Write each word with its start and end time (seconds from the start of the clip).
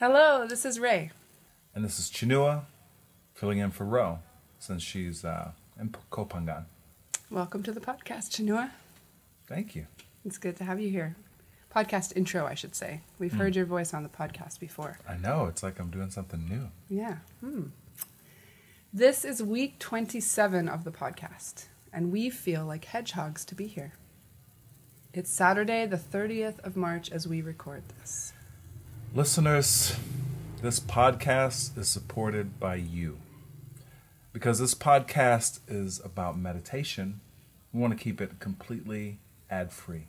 Hello, 0.00 0.46
this 0.46 0.64
is 0.64 0.78
Ray. 0.78 1.10
And 1.74 1.84
this 1.84 1.98
is 1.98 2.08
Chinua, 2.08 2.66
filling 3.34 3.58
in 3.58 3.72
for 3.72 3.84
Ro, 3.84 4.20
since 4.60 4.80
she's 4.80 5.24
uh, 5.24 5.50
in 5.76 5.92
Koh 6.10 6.24
Phangan. 6.24 6.66
Welcome 7.30 7.64
to 7.64 7.72
the 7.72 7.80
podcast, 7.80 8.30
Chinua. 8.30 8.70
Thank 9.48 9.74
you. 9.74 9.88
It's 10.24 10.38
good 10.38 10.56
to 10.58 10.62
have 10.62 10.80
you 10.80 10.88
here. 10.88 11.16
Podcast 11.74 12.16
intro, 12.16 12.46
I 12.46 12.54
should 12.54 12.76
say. 12.76 13.00
We've 13.18 13.32
heard 13.32 13.56
your 13.56 13.64
voice 13.64 13.92
on 13.92 14.04
the 14.04 14.08
podcast 14.08 14.60
before. 14.60 15.00
I 15.08 15.16
know, 15.16 15.46
it's 15.46 15.64
like 15.64 15.80
I'm 15.80 15.90
doing 15.90 16.10
something 16.10 16.48
new. 16.48 16.68
Yeah. 16.88 17.16
Hmm. 17.40 17.70
This 18.92 19.24
is 19.24 19.42
week 19.42 19.80
27 19.80 20.68
of 20.68 20.84
the 20.84 20.92
podcast, 20.92 21.64
and 21.92 22.12
we 22.12 22.30
feel 22.30 22.64
like 22.64 22.84
hedgehogs 22.84 23.44
to 23.46 23.56
be 23.56 23.66
here. 23.66 23.94
It's 25.12 25.28
Saturday, 25.28 25.86
the 25.86 25.96
30th 25.96 26.60
of 26.60 26.76
March, 26.76 27.10
as 27.10 27.26
we 27.26 27.42
record 27.42 27.82
this. 27.98 28.32
Listeners, 29.14 29.96
this 30.62 30.78
podcast 30.78 31.76
is 31.78 31.88
supported 31.88 32.60
by 32.60 32.74
you. 32.74 33.18
Because 34.34 34.58
this 34.58 34.74
podcast 34.74 35.60
is 35.66 36.00
about 36.04 36.38
meditation, 36.38 37.20
we 37.72 37.80
want 37.80 37.96
to 37.96 38.02
keep 38.02 38.20
it 38.20 38.38
completely 38.38 39.18
ad 39.50 39.72
free. 39.72 40.08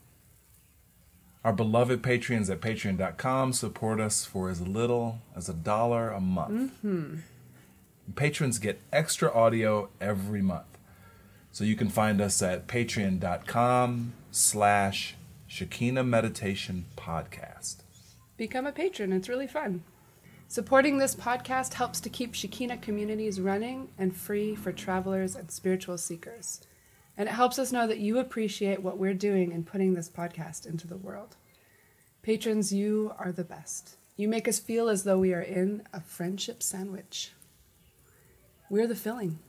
Our 1.45 1.53
beloved 1.53 2.03
patrons 2.03 2.49
at 2.49 2.59
patreon.com 2.59 3.53
support 3.53 4.01
us 4.01 4.25
for 4.25 4.49
as 4.49 4.59
little 4.61 5.19
as 5.33 5.47
a 5.47 5.53
dollar 5.53 6.09
a 6.09 6.19
month. 6.19 6.73
Mm-hmm. 6.83 7.19
Patrons 8.15 8.59
get 8.59 8.81
extra 8.91 9.33
audio 9.33 9.87
every 10.01 10.41
month. 10.41 10.77
So 11.53 11.63
you 11.63 11.77
can 11.77 11.89
find 11.89 12.19
us 12.19 12.41
at 12.41 12.67
patreon.com 12.67 14.13
slash 14.29 15.15
Shekinah 15.47 16.03
Meditation 16.03 16.85
Podcast. 16.97 17.77
Become 18.39 18.67
a 18.67 18.71
patron, 18.71 19.11
it's 19.11 19.27
really 19.27 19.47
fun. 19.47 19.83
Supporting 20.47 20.97
this 20.97 21.13
podcast 21.13 21.73
helps 21.73 21.99
to 21.99 22.09
keep 22.09 22.33
Shekinah 22.33 22.77
communities 22.77 23.41
running 23.41 23.89
and 23.97 24.15
free 24.15 24.55
for 24.55 24.71
travelers 24.71 25.35
and 25.35 25.51
spiritual 25.51 25.97
seekers. 25.97 26.61
And 27.17 27.27
it 27.27 27.33
helps 27.33 27.59
us 27.59 27.73
know 27.73 27.85
that 27.85 27.99
you 27.99 28.17
appreciate 28.17 28.81
what 28.81 28.97
we're 28.97 29.13
doing 29.13 29.51
in 29.51 29.65
putting 29.65 29.93
this 29.93 30.07
podcast 30.07 30.65
into 30.65 30.87
the 30.87 30.95
world. 30.95 31.35
Patrons, 32.21 32.71
you 32.71 33.11
are 33.19 33.33
the 33.33 33.43
best. 33.43 33.97
You 34.15 34.29
make 34.29 34.47
us 34.47 34.57
feel 34.57 34.87
as 34.87 35.03
though 35.03 35.19
we 35.19 35.33
are 35.33 35.41
in 35.41 35.83
a 35.91 35.99
friendship 35.99 36.63
sandwich. 36.63 37.33
We're 38.69 38.87
the 38.87 38.95
filling, 38.95 39.39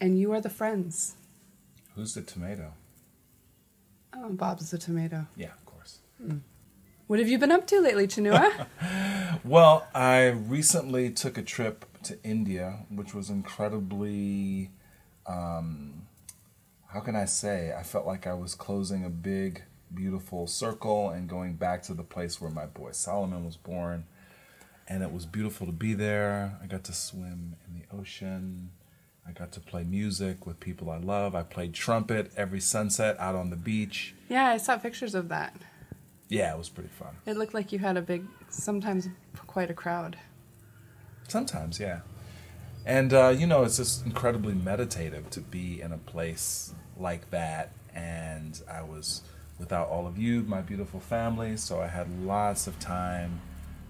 and 0.00 0.18
you 0.18 0.32
are 0.32 0.40
the 0.40 0.50
friends. 0.50 1.14
Who's 1.94 2.14
the 2.14 2.22
tomato? 2.22 2.72
Oh, 4.12 4.30
Bob's 4.30 4.72
the 4.72 4.78
tomato. 4.78 5.28
Yeah, 5.36 5.52
of 5.52 5.64
course. 5.64 6.00
Hmm. 6.20 6.38
What 7.06 7.18
have 7.18 7.28
you 7.28 7.38
been 7.38 7.52
up 7.52 7.66
to 7.68 7.80
lately, 7.80 8.06
Chinua? 8.06 8.66
Well, 9.44 9.86
I 9.94 10.28
recently 10.28 11.10
took 11.10 11.36
a 11.36 11.42
trip 11.42 11.84
to 12.04 12.16
India, 12.22 12.78
which 12.88 13.12
was 13.12 13.28
incredibly, 13.28 14.70
um, 15.26 16.06
how 16.86 17.00
can 17.00 17.14
I 17.14 17.26
say? 17.26 17.74
I 17.78 17.82
felt 17.82 18.06
like 18.06 18.26
I 18.26 18.32
was 18.32 18.54
closing 18.54 19.04
a 19.04 19.10
big, 19.10 19.64
beautiful 19.92 20.46
circle 20.46 21.10
and 21.10 21.28
going 21.28 21.54
back 21.54 21.82
to 21.84 21.94
the 21.94 22.04
place 22.04 22.40
where 22.40 22.50
my 22.50 22.64
boy 22.64 22.92
Solomon 22.92 23.44
was 23.44 23.56
born. 23.56 24.04
And 24.88 25.02
it 25.02 25.12
was 25.12 25.26
beautiful 25.26 25.66
to 25.66 25.72
be 25.72 25.92
there. 25.92 26.56
I 26.62 26.66
got 26.66 26.84
to 26.84 26.92
swim 26.94 27.56
in 27.66 27.74
the 27.74 27.94
ocean. 27.94 28.70
I 29.28 29.32
got 29.32 29.52
to 29.52 29.60
play 29.60 29.84
music 29.84 30.46
with 30.46 30.58
people 30.60 30.90
I 30.90 30.98
love. 30.98 31.34
I 31.34 31.42
played 31.42 31.74
trumpet 31.74 32.32
every 32.36 32.60
sunset 32.60 33.18
out 33.18 33.34
on 33.34 33.50
the 33.50 33.56
beach. 33.56 34.14
yeah, 34.30 34.46
I 34.46 34.56
saw 34.58 34.78
pictures 34.78 35.14
of 35.14 35.28
that. 35.28 35.54
Yeah, 36.34 36.54
it 36.54 36.58
was 36.58 36.68
pretty 36.68 36.90
fun. 36.90 37.16
It 37.26 37.36
looked 37.36 37.54
like 37.54 37.72
you 37.72 37.78
had 37.78 37.96
a 37.96 38.02
big, 38.02 38.26
sometimes 38.48 39.08
quite 39.46 39.70
a 39.70 39.74
crowd. 39.74 40.18
Sometimes, 41.28 41.78
yeah. 41.78 42.00
And 42.84 43.12
uh, 43.12 43.28
you 43.28 43.46
know, 43.46 43.62
it's 43.64 43.76
just 43.76 44.04
incredibly 44.04 44.54
meditative 44.54 45.30
to 45.30 45.40
be 45.40 45.80
in 45.80 45.92
a 45.92 45.98
place 45.98 46.74
like 46.96 47.30
that. 47.30 47.72
And 47.94 48.60
I 48.70 48.82
was 48.82 49.22
without 49.58 49.88
all 49.88 50.06
of 50.06 50.18
you, 50.18 50.42
my 50.42 50.60
beautiful 50.60 51.00
family, 51.00 51.56
so 51.56 51.80
I 51.80 51.86
had 51.86 52.08
lots 52.24 52.66
of 52.66 52.78
time 52.80 53.40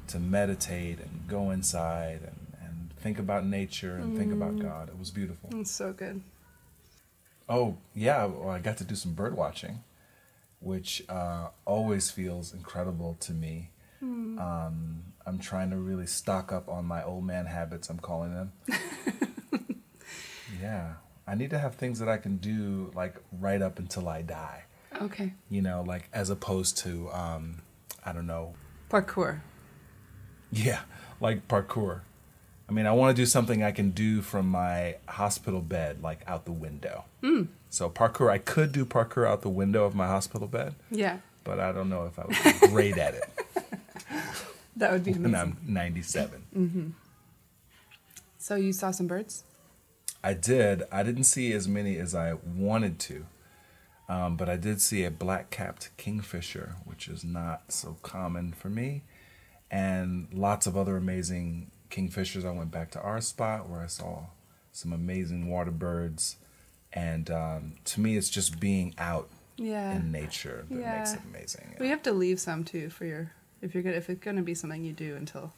to 0.09 0.19
meditate 0.19 1.01
and 1.01 1.27
go 1.27 1.51
inside 1.51 2.21
and, 2.23 2.47
and 2.61 2.91
think 2.99 3.19
about 3.19 3.47
nature 3.47 3.97
and 3.97 4.17
think 4.17 4.33
about 4.33 4.59
God. 4.59 4.89
It 4.91 4.99
was 4.99 5.11
beautiful. 5.11 5.49
It's 5.55 5.71
so 5.71 5.93
good. 5.93 6.21
Oh, 7.49 7.79
yeah, 7.95 8.27
well, 8.27 8.51
I 8.51 8.59
got 8.59 8.77
to 8.79 8.85
do 8.85 8.95
some 8.95 9.15
bird 9.15 9.37
watching, 9.37 9.83
which 10.65 11.05
uh, 11.09 11.49
always 11.65 12.11
feels 12.11 12.53
incredible 12.55 13.17
to 13.21 13.33
me. 13.33 13.71
Um, 14.03 15.03
I'm 15.25 15.39
trying 15.39 15.71
to 15.71 15.77
really 15.79 16.07
stock 16.07 16.53
up 16.53 16.69
on 16.69 16.85
my 16.85 17.03
old 17.03 17.25
man 17.25 17.47
habits, 17.47 17.89
I'm 17.89 17.99
calling 17.99 18.35
them. 18.35 18.53
yeah, 20.61 20.95
I 21.27 21.35
need 21.35 21.51
to 21.51 21.59
have 21.59 21.75
things 21.77 21.99
that 22.01 22.09
I 22.09 22.17
can 22.19 22.37
do 22.37 22.91
like 22.95 23.17
right 23.41 23.63
up 23.63 23.79
until 23.79 24.09
I 24.09 24.23
die, 24.23 24.65
Okay. 25.01 25.33
you 25.49 25.63
know, 25.63 25.83
like 25.87 26.09
as 26.13 26.29
opposed 26.31 26.77
to, 26.79 27.11
um, 27.13 27.63
I 28.05 28.13
don't 28.13 28.27
know, 28.27 28.55
Parkour. 28.91 29.41
yeah, 30.53 30.81
like 31.21 31.49
parkour. 31.49 32.01
I 32.69 32.73
mean, 32.73 32.87
I 32.87 32.93
want 32.93 33.15
to 33.15 33.23
do 33.23 33.27
something 33.27 33.63
I 33.63 33.73
can 33.73 33.91
do 33.91 34.23
from 34.23 34.49
my 34.49 34.97
hospital 35.07 35.61
bed, 35.61 36.03
like 36.03 36.21
out 36.27 36.45
the 36.47 36.53
window. 36.53 37.05
Hmm. 37.21 37.43
So 37.69 37.91
parkour, 37.91 38.31
I 38.31 38.39
could 38.39 38.73
do 38.73 38.85
parkour 38.85 39.27
out 39.27 39.43
the 39.43 39.49
window 39.51 39.85
of 39.85 39.95
my 39.95 40.07
hospital 40.07 40.49
bed, 40.49 40.75
Yeah, 40.91 41.19
but 41.43 41.59
I 41.61 41.73
don't 41.73 41.91
know 41.91 42.07
if 42.07 42.19
I 42.19 42.25
would 42.25 42.61
be 42.61 42.69
great 42.73 42.97
at 42.97 43.15
it 43.15 43.45
that 44.77 44.93
would 44.93 45.05
be 45.05 45.13
amazing. 45.13 45.35
I'm 45.35 45.57
97. 45.67 46.95
So 48.39 48.57
you 48.57 48.73
saw 48.73 48.91
some 48.91 49.07
birds? 49.07 49.45
I 50.23 50.35
did. 50.35 50.83
I 50.91 51.03
didn't 51.03 51.25
see 51.25 51.53
as 51.53 51.69
many 51.69 51.99
as 51.99 52.15
I 52.15 52.35
wanted 52.35 52.99
to, 53.01 53.27
um, 54.09 54.37
but 54.37 54.49
I 54.49 54.57
did 54.57 54.81
see 54.81 55.05
a 55.05 55.11
black-capped 55.11 55.91
kingfisher, 55.97 56.77
which 56.85 57.09
is 57.09 57.25
not 57.25 57.73
so 57.73 57.97
common 58.03 58.53
for 58.53 58.69
me, 58.69 59.03
and 59.71 60.29
lots 60.33 60.67
of 60.67 60.77
other 60.77 60.97
amazing 60.97 61.71
kingfishers. 61.95 62.45
I 62.45 62.51
went 62.51 62.71
back 62.71 62.91
to 62.93 63.01
our 63.01 63.21
spot 63.21 63.69
where 63.69 63.81
I 63.81 63.87
saw 63.87 64.25
some 64.73 64.93
amazing 64.93 65.49
water 65.49 65.71
birds, 65.71 66.37
and 66.93 67.31
um, 67.31 67.75
to 67.85 68.01
me, 68.01 68.17
it's 68.17 68.29
just 68.29 68.59
being 68.61 68.95
out 68.99 69.29
Yeah. 69.57 69.95
in 69.97 70.11
nature 70.11 70.65
that 70.69 70.99
makes 70.99 71.13
it 71.15 71.21
amazing. 71.29 71.77
You 71.81 71.87
have 71.89 72.03
to 72.05 72.13
leave 72.13 72.41
some 72.41 72.65
too 72.65 72.91
for 72.91 73.05
your 73.05 73.31
if 73.63 73.73
you're 73.75 73.83
good 73.83 73.95
if 73.95 74.11
it's 74.11 74.23
going 74.23 74.37
to 74.37 74.43
be 74.43 74.55
something 74.55 74.85
you 74.85 74.93
do 74.93 75.15
until 75.17 75.53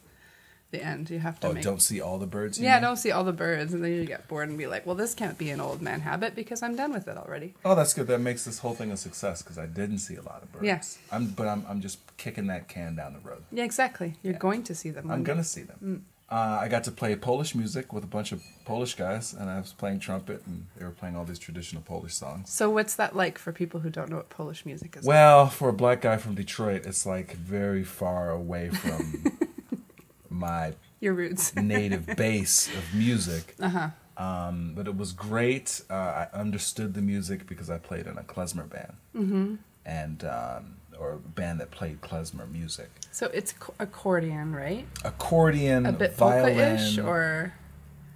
the 0.71 0.83
end. 0.83 1.09
You 1.09 1.19
have 1.19 1.39
to 1.41 1.47
oh, 1.47 1.53
make. 1.53 1.63
don't 1.63 1.81
see 1.81 1.99
all 1.99 2.17
the 2.19 2.27
birds. 2.27 2.59
yeah, 2.59 2.73
mean? 2.75 2.83
don't 2.83 2.97
see 2.97 3.11
all 3.11 3.23
the 3.23 3.33
birds, 3.33 3.73
and 3.73 3.83
then 3.83 3.91
you 3.93 4.05
get 4.05 4.27
bored 4.27 4.49
and 4.49 4.57
be 4.57 4.67
like, 4.67 4.85
"Well, 4.85 4.95
this 4.95 5.13
can't 5.15 5.37
be 5.37 5.49
an 5.49 5.59
old 5.59 5.81
man 5.81 6.01
habit 6.01 6.35
because 6.35 6.61
I'm 6.61 6.75
done 6.75 6.91
with 6.93 7.07
it 7.07 7.17
already." 7.17 7.55
Oh, 7.65 7.73
that's 7.75 7.93
good. 7.93 8.07
That 8.07 8.19
makes 8.21 8.45
this 8.45 8.59
whole 8.59 8.75
thing 8.75 8.91
a 8.91 8.97
success 8.97 9.41
because 9.41 9.57
I 9.57 9.65
didn't 9.65 9.99
see 9.99 10.15
a 10.15 10.21
lot 10.21 10.43
of 10.43 10.51
birds. 10.51 10.65
Yes. 10.65 10.99
I'm, 11.11 11.27
but 11.27 11.47
I'm, 11.47 11.65
I'm 11.67 11.81
just 11.81 11.99
kicking 12.17 12.47
that 12.47 12.67
can 12.67 12.95
down 12.95 13.13
the 13.13 13.19
road. 13.27 13.43
Yeah, 13.51 13.63
exactly. 13.63 14.15
You're 14.21 14.33
Yeah. 14.33 14.39
going 14.39 14.63
to 14.63 14.75
see 14.75 14.89
them. 14.91 15.09
I'm 15.09 15.23
gonna 15.23 15.43
see 15.43 15.63
them. 15.63 16.05
Uh, 16.29 16.59
I 16.61 16.67
got 16.67 16.83
to 16.83 16.91
play 16.91 17.15
Polish 17.15 17.55
music 17.55 17.93
with 17.93 18.03
a 18.03 18.07
bunch 18.07 18.33
of 18.33 18.43
Polish 18.65 18.95
guys, 18.95 19.33
and 19.33 19.49
I 19.49 19.59
was 19.59 19.71
playing 19.71 19.99
trumpet, 19.99 20.41
and 20.45 20.67
they 20.75 20.83
were 20.83 20.91
playing 20.91 21.15
all 21.15 21.23
these 21.23 21.39
traditional 21.39 21.81
Polish 21.81 22.13
songs. 22.13 22.51
So 22.51 22.69
what's 22.69 22.95
that 22.95 23.15
like 23.15 23.37
for 23.37 23.53
people 23.53 23.79
who 23.79 23.89
don't 23.89 24.09
know 24.09 24.17
what 24.17 24.29
Polish 24.29 24.65
music 24.65 24.97
is? 24.97 25.05
Well, 25.05 25.47
for 25.47 25.69
a 25.69 25.73
black 25.73 26.01
guy 26.01 26.17
from 26.17 26.35
Detroit, 26.35 26.85
it's 26.85 27.05
like 27.05 27.31
very 27.33 27.85
far 27.85 28.29
away 28.29 28.69
from 28.69 29.39
my 30.29 30.73
Your 30.99 31.13
roots. 31.13 31.55
native 31.55 32.05
base 32.17 32.67
of 32.75 32.93
music. 32.93 33.55
Uh 33.59 33.69
huh. 33.69 33.89
Um, 34.17 34.73
but 34.75 34.85
it 34.87 34.97
was 34.97 35.13
great. 35.13 35.81
Uh, 35.89 35.93
I 35.93 36.27
understood 36.33 36.93
the 36.93 37.01
music 37.01 37.47
because 37.47 37.69
I 37.69 37.77
played 37.77 38.05
in 38.05 38.17
a 38.17 38.23
klezmer 38.23 38.67
band, 38.67 38.93
mm-hmm. 39.15 39.55
and 39.85 40.23
um, 40.25 40.77
or 40.99 41.13
a 41.13 41.17
band 41.17 41.59
that 41.59 41.71
played 41.71 42.01
klezmer 42.01 42.49
music. 42.51 42.89
So 43.11 43.29
it's 43.33 43.53
accordion, 43.79 44.53
right? 44.53 44.85
Accordion, 45.03 45.85
A 45.85 45.91
bit 45.91 46.13
violin, 46.15 46.77
polka-ish, 46.77 46.97
or 46.99 47.53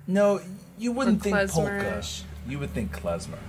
No, 0.07 0.41
you 0.77 0.91
wouldn't 0.91 1.21
think 1.21 1.49
polka. 1.49 2.03
You 2.47 2.59
would 2.59 2.71
think 2.71 2.91
klezmer. 2.95 3.39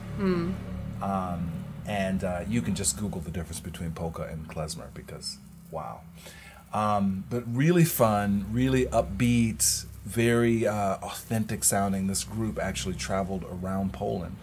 Um, 1.03 1.53
and 1.87 2.23
uh, 2.23 2.45
you 2.49 2.63
can 2.63 2.75
just 2.75 2.99
Google 2.99 3.21
the 3.21 3.31
difference 3.31 3.61
between 3.61 3.91
polka 3.93 4.23
and 4.23 4.49
klezmer 4.49 4.93
because, 4.95 5.39
wow. 5.71 6.03
Um, 6.73 7.25
but 7.29 7.43
really 7.47 7.85
fun, 7.85 8.47
really 8.51 8.87
upbeat, 8.87 9.85
very 10.05 10.67
uh, 10.67 10.97
authentic 11.03 11.65
sounding. 11.65 12.07
This 12.07 12.25
group 12.25 12.59
actually 12.59 12.95
traveled 12.95 13.45
around 13.45 13.93
Poland, 13.93 14.37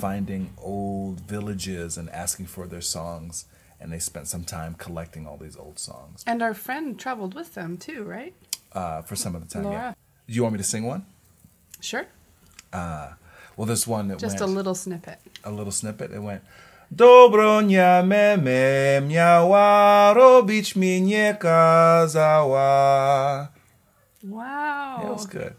finding 0.00 0.50
old 0.58 1.20
villages 1.20 1.96
and 1.96 2.10
asking 2.10 2.46
for 2.46 2.66
their 2.66 2.80
songs. 2.80 3.44
And 3.80 3.92
they 3.92 4.00
spent 4.00 4.26
some 4.26 4.44
time 4.44 4.74
collecting 4.74 5.26
all 5.26 5.36
these 5.36 5.56
old 5.56 5.78
songs 5.78 6.24
And 6.26 6.42
our 6.42 6.54
friend 6.54 6.98
traveled 6.98 7.34
with 7.34 7.54
them 7.54 7.76
too, 7.76 8.02
right? 8.04 8.34
uh, 8.72 9.02
for 9.02 9.16
some 9.16 9.34
of 9.36 9.48
the 9.48 9.54
time. 9.54 9.64
Yeah. 9.64 9.70
Laura. 9.70 9.96
Do 10.26 10.34
you 10.34 10.42
want 10.42 10.52
me 10.52 10.58
to 10.58 10.64
sing 10.64 10.84
one? 10.84 11.04
Sure. 11.80 12.06
Well, 12.72 13.66
there's 13.66 13.86
one 13.88 14.08
that 14.08 14.18
Just 14.18 14.40
went 14.40 14.52
a 14.52 14.54
little 14.54 14.74
snippet. 14.74 15.18
a 15.44 15.50
little 15.50 15.72
snippet. 15.72 16.12
It 16.12 16.20
went. 16.22 16.42
Dobro 16.90 17.60
meme 17.62 19.00
miała 19.00 20.12
robić 20.14 20.76
mi 20.76 21.00
nie 21.00 21.34
kazała. 21.34 22.68
Wow. 24.24 25.02
It 25.02 25.08
was 25.08 25.26
good. 25.26 25.54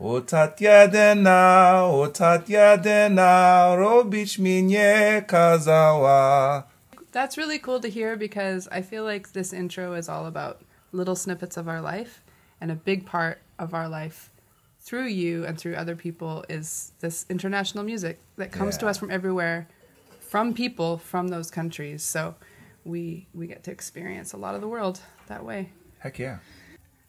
O 0.00 0.20
tatya 0.20 0.88
dena, 0.88 1.84
o 1.84 2.06
tatya 2.08 2.76
dena, 2.76 3.74
robić 3.76 4.38
mi 4.38 4.62
nie 4.62 5.22
kazała. 5.26 6.62
That's 7.14 7.38
really 7.38 7.60
cool 7.60 7.78
to 7.78 7.88
hear 7.88 8.16
because 8.16 8.66
I 8.72 8.82
feel 8.82 9.04
like 9.04 9.32
this 9.32 9.52
intro 9.52 9.94
is 9.94 10.08
all 10.08 10.26
about 10.26 10.62
little 10.90 11.14
snippets 11.14 11.56
of 11.56 11.68
our 11.68 11.80
life, 11.80 12.24
and 12.60 12.72
a 12.72 12.74
big 12.74 13.06
part 13.06 13.40
of 13.56 13.72
our 13.72 13.88
life 13.88 14.32
through 14.80 15.06
you 15.06 15.46
and 15.46 15.56
through 15.56 15.76
other 15.76 15.94
people 15.94 16.44
is 16.48 16.92
this 16.98 17.24
international 17.30 17.84
music 17.84 18.18
that 18.36 18.50
comes 18.50 18.76
to 18.78 18.88
us 18.88 18.98
from 18.98 19.12
everywhere, 19.12 19.68
from 20.18 20.54
people 20.54 20.98
from 20.98 21.28
those 21.28 21.52
countries. 21.52 22.02
So 22.02 22.34
we 22.84 23.28
we 23.32 23.46
get 23.46 23.62
to 23.64 23.70
experience 23.70 24.32
a 24.32 24.36
lot 24.36 24.56
of 24.56 24.60
the 24.60 24.68
world 24.68 25.00
that 25.28 25.44
way. 25.44 25.70
Heck 26.00 26.18
yeah. 26.18 26.38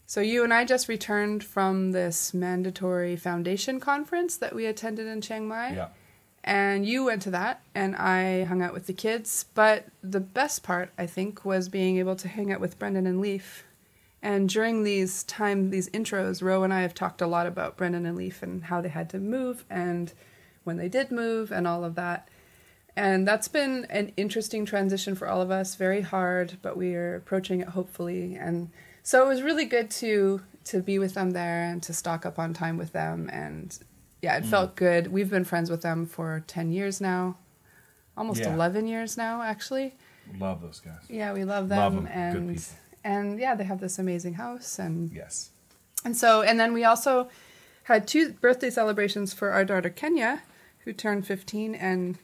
So 0.05 0.21
you 0.21 0.43
and 0.43 0.53
I 0.53 0.65
just 0.65 0.87
returned 0.87 1.43
from 1.43 1.93
this 1.93 2.31
mandatory 2.31 3.15
foundation 3.15 3.79
conference 3.79 4.37
that 4.37 4.53
we 4.53 4.67
attended 4.67 5.07
in 5.07 5.19
Chiang 5.19 5.47
Mai. 5.47 5.73
Yeah. 5.73 5.87
And 6.45 6.85
you 6.85 7.03
went 7.03 7.23
to 7.23 7.31
that 7.31 7.61
and 7.73 7.95
I 7.95 8.43
hung 8.43 8.61
out 8.61 8.73
with 8.73 8.85
the 8.85 8.93
kids, 8.93 9.45
but 9.55 9.87
the 10.03 10.19
best 10.19 10.61
part 10.61 10.91
I 10.95 11.07
think 11.07 11.43
was 11.43 11.69
being 11.69 11.97
able 11.97 12.15
to 12.17 12.27
hang 12.27 12.51
out 12.51 12.59
with 12.59 12.77
Brendan 12.77 13.07
and 13.07 13.19
Leaf. 13.19 13.65
And 14.21 14.47
during 14.47 14.83
these 14.83 15.23
time 15.23 15.71
these 15.71 15.89
intros, 15.89 16.43
Ro 16.43 16.63
and 16.63 16.71
I 16.71 16.81
have 16.81 16.93
talked 16.93 17.19
a 17.21 17.27
lot 17.27 17.47
about 17.47 17.77
Brendan 17.77 18.05
and 18.05 18.15
Leaf 18.15 18.43
and 18.43 18.65
how 18.65 18.79
they 18.79 18.89
had 18.89 19.09
to 19.09 19.17
move 19.17 19.65
and 19.71 20.13
when 20.63 20.77
they 20.77 20.87
did 20.87 21.11
move 21.11 21.51
and 21.51 21.67
all 21.67 21.83
of 21.83 21.95
that. 21.95 22.29
And 22.95 23.27
that's 23.27 23.47
been 23.47 23.87
an 23.89 24.11
interesting 24.15 24.65
transition 24.65 25.15
for 25.15 25.27
all 25.27 25.41
of 25.41 25.49
us, 25.49 25.73
very 25.73 26.01
hard, 26.01 26.57
but 26.61 26.77
we 26.77 26.93
are 26.93 27.15
approaching 27.15 27.59
it 27.59 27.69
hopefully. 27.69 28.35
And 28.35 28.69
so 29.01 29.25
it 29.25 29.27
was 29.27 29.41
really 29.41 29.65
good 29.65 29.89
to 29.91 30.41
to 30.65 30.81
be 30.81 30.99
with 30.99 31.13
them 31.15 31.31
there 31.31 31.63
and 31.63 31.81
to 31.83 31.93
stock 31.93 32.25
up 32.25 32.37
on 32.37 32.53
time 32.53 32.77
with 32.77 32.91
them. 32.91 33.29
And 33.31 33.77
yeah, 34.25 34.37
it 34.37 34.43
mm. 34.43 34.49
felt 34.49 34.75
good. 34.75 35.07
We've 35.11 35.29
been 35.29 35.43
friends 35.45 35.69
with 35.69 35.83
them 35.83 36.07
for 36.07 36.43
ten 36.47 36.71
years 36.71 36.99
now, 36.99 37.37
almost 38.17 38.41
Yeah. 38.41 38.53
eleven 38.55 38.87
years 38.87 39.17
now, 39.17 39.43
actually. 39.43 39.93
Love 40.39 40.61
those 40.61 40.79
guys. 40.79 41.03
Yeah, 41.07 41.31
we 41.33 41.43
love 41.43 41.69
them, 41.69 41.77
Love 41.77 41.93
'em. 41.95 42.03
Good 42.05 42.11
and 42.11 42.49
people. 42.57 42.63
and 43.03 43.39
yeah, 43.39 43.53
they 43.53 43.63
have 43.65 43.79
this 43.79 43.99
amazing 43.99 44.33
house 44.33 44.79
and 44.79 45.11
Yes. 45.13 45.51
and 46.03 46.17
so, 46.17 46.41
and 46.41 46.59
then 46.59 46.73
we 46.73 46.83
also 46.83 47.29
had 47.83 48.07
two 48.07 48.33
birthday 48.33 48.71
celebrations 48.71 49.31
for 49.31 49.51
our 49.51 49.63
daughter 49.63 49.91
Kenya, 49.91 50.41
who 50.79 50.91
turned 50.93 51.27
15, 51.27 51.75
and 51.75 52.17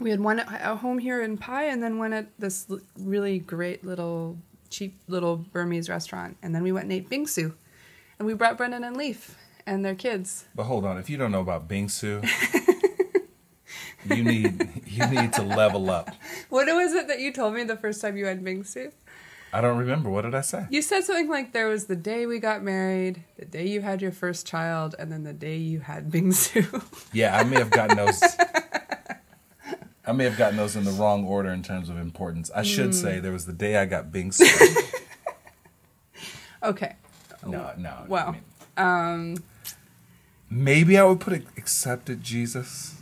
we 0.00 0.08
had 0.10 0.20
one 0.20 0.40
at 0.40 0.78
home 0.78 0.98
here 0.98 1.20
in 1.20 1.36
Pai, 1.36 1.68
and 1.68 1.82
then 1.82 1.98
one 1.98 2.14
at 2.14 2.26
this 2.38 2.66
l- 2.70 2.80
really 2.98 3.38
great 3.38 3.84
little 3.84 4.38
cheap 4.70 4.98
little 5.08 5.36
Burmese 5.36 5.90
restaurant, 5.90 6.38
and 6.42 6.54
then 6.54 6.62
we 6.62 6.72
went 6.72 6.84
and 6.84 6.92
ate 6.94 7.10
bingsu, 7.10 7.52
and 8.18 8.26
we 8.26 8.32
brought 8.32 8.56
Brendan 8.56 8.82
and 8.84 8.96
Leaf 8.96 9.36
and 9.68 9.84
their 9.84 9.94
kids. 9.94 10.46
But 10.54 10.64
hold 10.64 10.84
on, 10.84 10.98
if 10.98 11.08
you 11.10 11.16
don't 11.16 11.30
know 11.30 11.40
about 11.40 11.68
Bingsu, 11.68 12.24
you 14.16 14.24
need 14.24 14.68
you 14.86 15.06
need 15.06 15.32
to 15.34 15.42
level 15.42 15.90
up. 15.90 16.10
What 16.48 16.66
was 16.66 16.94
it 16.94 17.08
that 17.08 17.20
you 17.20 17.32
told 17.32 17.54
me 17.54 17.64
the 17.64 17.76
first 17.76 18.00
time 18.00 18.16
you 18.16 18.26
had 18.26 18.42
bingsu? 18.42 18.92
I 19.52 19.60
don't 19.60 19.78
remember. 19.78 20.10
What 20.10 20.22
did 20.22 20.34
I 20.34 20.42
say? 20.42 20.66
You 20.70 20.82
said 20.82 21.04
something 21.04 21.28
like 21.28 21.52
there 21.52 21.68
was 21.68 21.86
the 21.86 21.96
day 21.96 22.26
we 22.26 22.38
got 22.38 22.62
married, 22.62 23.24
the 23.38 23.46
day 23.46 23.66
you 23.66 23.80
had 23.80 24.02
your 24.02 24.12
first 24.12 24.46
child, 24.46 24.94
and 24.98 25.10
then 25.10 25.24
the 25.24 25.32
day 25.32 25.56
you 25.56 25.80
had 25.80 26.10
bingsu. 26.10 26.64
Yeah, 27.12 27.36
I 27.36 27.44
may 27.44 27.56
have 27.56 27.70
gotten 27.70 27.96
those. 27.96 28.22
I 30.06 30.12
may 30.12 30.24
have 30.24 30.38
gotten 30.38 30.56
those 30.56 30.74
in 30.74 30.84
the 30.84 30.90
wrong 30.92 31.26
order 31.26 31.50
in 31.50 31.62
terms 31.62 31.90
of 31.90 31.98
importance. 31.98 32.50
I 32.54 32.62
should 32.62 32.94
say 32.94 33.20
there 33.20 33.32
was 33.32 33.44
the 33.44 33.52
day 33.52 33.76
I 33.76 33.84
got 33.84 34.10
Bingsu. 34.10 34.42
okay. 36.62 36.96
no, 37.46 37.72
no. 37.76 37.90
I 37.90 38.04
Wow. 38.06 38.30
mean, 38.32 38.42
Um, 38.78 39.36
maybe 40.50 40.98
I 40.98 41.04
would 41.04 41.20
put 41.20 41.32
accepted 41.56 42.22
Jesus 42.22 43.00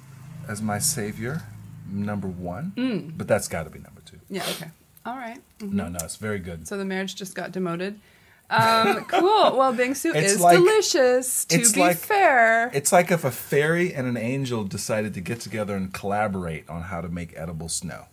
as 0.49 0.63
my 0.63 0.79
savior, 0.79 1.43
number 1.91 2.29
one. 2.29 2.73
Mm. 2.77 3.17
But 3.17 3.29
that's 3.29 3.49
got 3.49 3.65
to 3.65 3.71
be 3.71 3.79
number 3.79 4.01
two. 4.05 4.19
yeah, 4.29 4.43
okay. 4.51 4.71
All 5.05 5.17
right. 5.17 5.41
No, 5.61 5.89
no, 5.89 5.99
it's 6.03 6.17
very 6.17 6.39
good. 6.41 6.67
So 6.67 6.77
the 6.77 6.85
marriage 6.85 7.15
just 7.15 7.35
got 7.35 7.53
demoted. 7.53 8.01
Um, 8.51 9.05
cool. 9.09 9.57
Well, 9.57 9.73
bingsu 9.75 10.15
It's 10.15 10.33
is 10.35 10.41
like- 10.41 10.57
delicious. 10.59 11.45
To 11.47 11.57
it's 11.61 11.73
be 11.73 11.81
like- 11.81 11.97
fair, 11.97 12.71
It's 12.75 12.93
like 12.93 13.11
if 13.11 13.25
a 13.25 13.31
fairy 13.31 13.93
and 13.95 14.07
an 14.07 14.17
angel 14.17 14.65
decided 14.65 15.15
to 15.15 15.21
get 15.21 15.41
together 15.41 15.77
and 15.77 15.93
collaborate 15.93 16.69
on 16.69 16.83
how 16.83 17.01
to 17.01 17.09
make 17.09 17.33
edible 17.37 17.69
snow. 17.69 18.07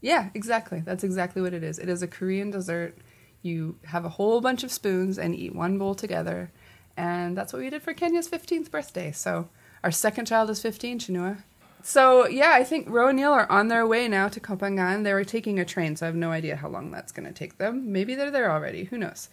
yeah, 0.00 0.28
exactly. 0.34 0.80
That's 0.84 1.02
exactly 1.02 1.42
what 1.42 1.52
it 1.52 1.64
is. 1.64 1.78
It 1.80 1.88
is 1.88 2.02
a 2.02 2.06
Korean 2.08 2.50
dessert. 2.50 2.96
You 3.42 3.76
have 3.86 4.04
a 4.04 4.08
whole 4.08 4.40
bunch 4.40 4.62
of 4.64 4.70
spoons 4.72 5.18
and 5.18 5.34
eat 5.34 5.54
one 5.54 5.78
bowl 5.78 5.94
together, 5.94 6.50
and 6.96 7.36
that's 7.36 7.52
what 7.52 7.60
we 7.62 7.70
did 7.70 7.82
for 7.82 7.94
Kenya's 7.94 8.28
fifteenth 8.28 8.70
birthday. 8.70 9.12
So 9.12 9.48
our 9.84 9.90
second 9.90 10.26
child 10.26 10.50
is 10.50 10.60
fifteen, 10.62 10.98
Chinua. 10.98 11.42
So 11.82 12.26
yeah, 12.26 12.52
I 12.52 12.64
think 12.64 12.88
Ro 12.88 13.08
and 13.08 13.16
Neil 13.16 13.32
are 13.32 13.50
on 13.50 13.68
their 13.68 13.86
way 13.86 14.08
now 14.08 14.28
to 14.28 14.40
Koh 14.40 14.56
Phangan. 14.56 15.04
They 15.04 15.14
were 15.14 15.24
taking 15.24 15.60
a 15.60 15.64
train, 15.64 15.94
so 15.94 16.06
I 16.06 16.08
have 16.08 16.16
no 16.16 16.32
idea 16.32 16.56
how 16.56 16.68
long 16.68 16.90
that's 16.90 17.12
going 17.12 17.28
to 17.28 17.32
take 17.32 17.58
them. 17.58 17.92
Maybe 17.92 18.14
they're 18.14 18.30
there 18.30 18.50
already. 18.50 18.84
Who 18.84 18.98
knows? 18.98 19.28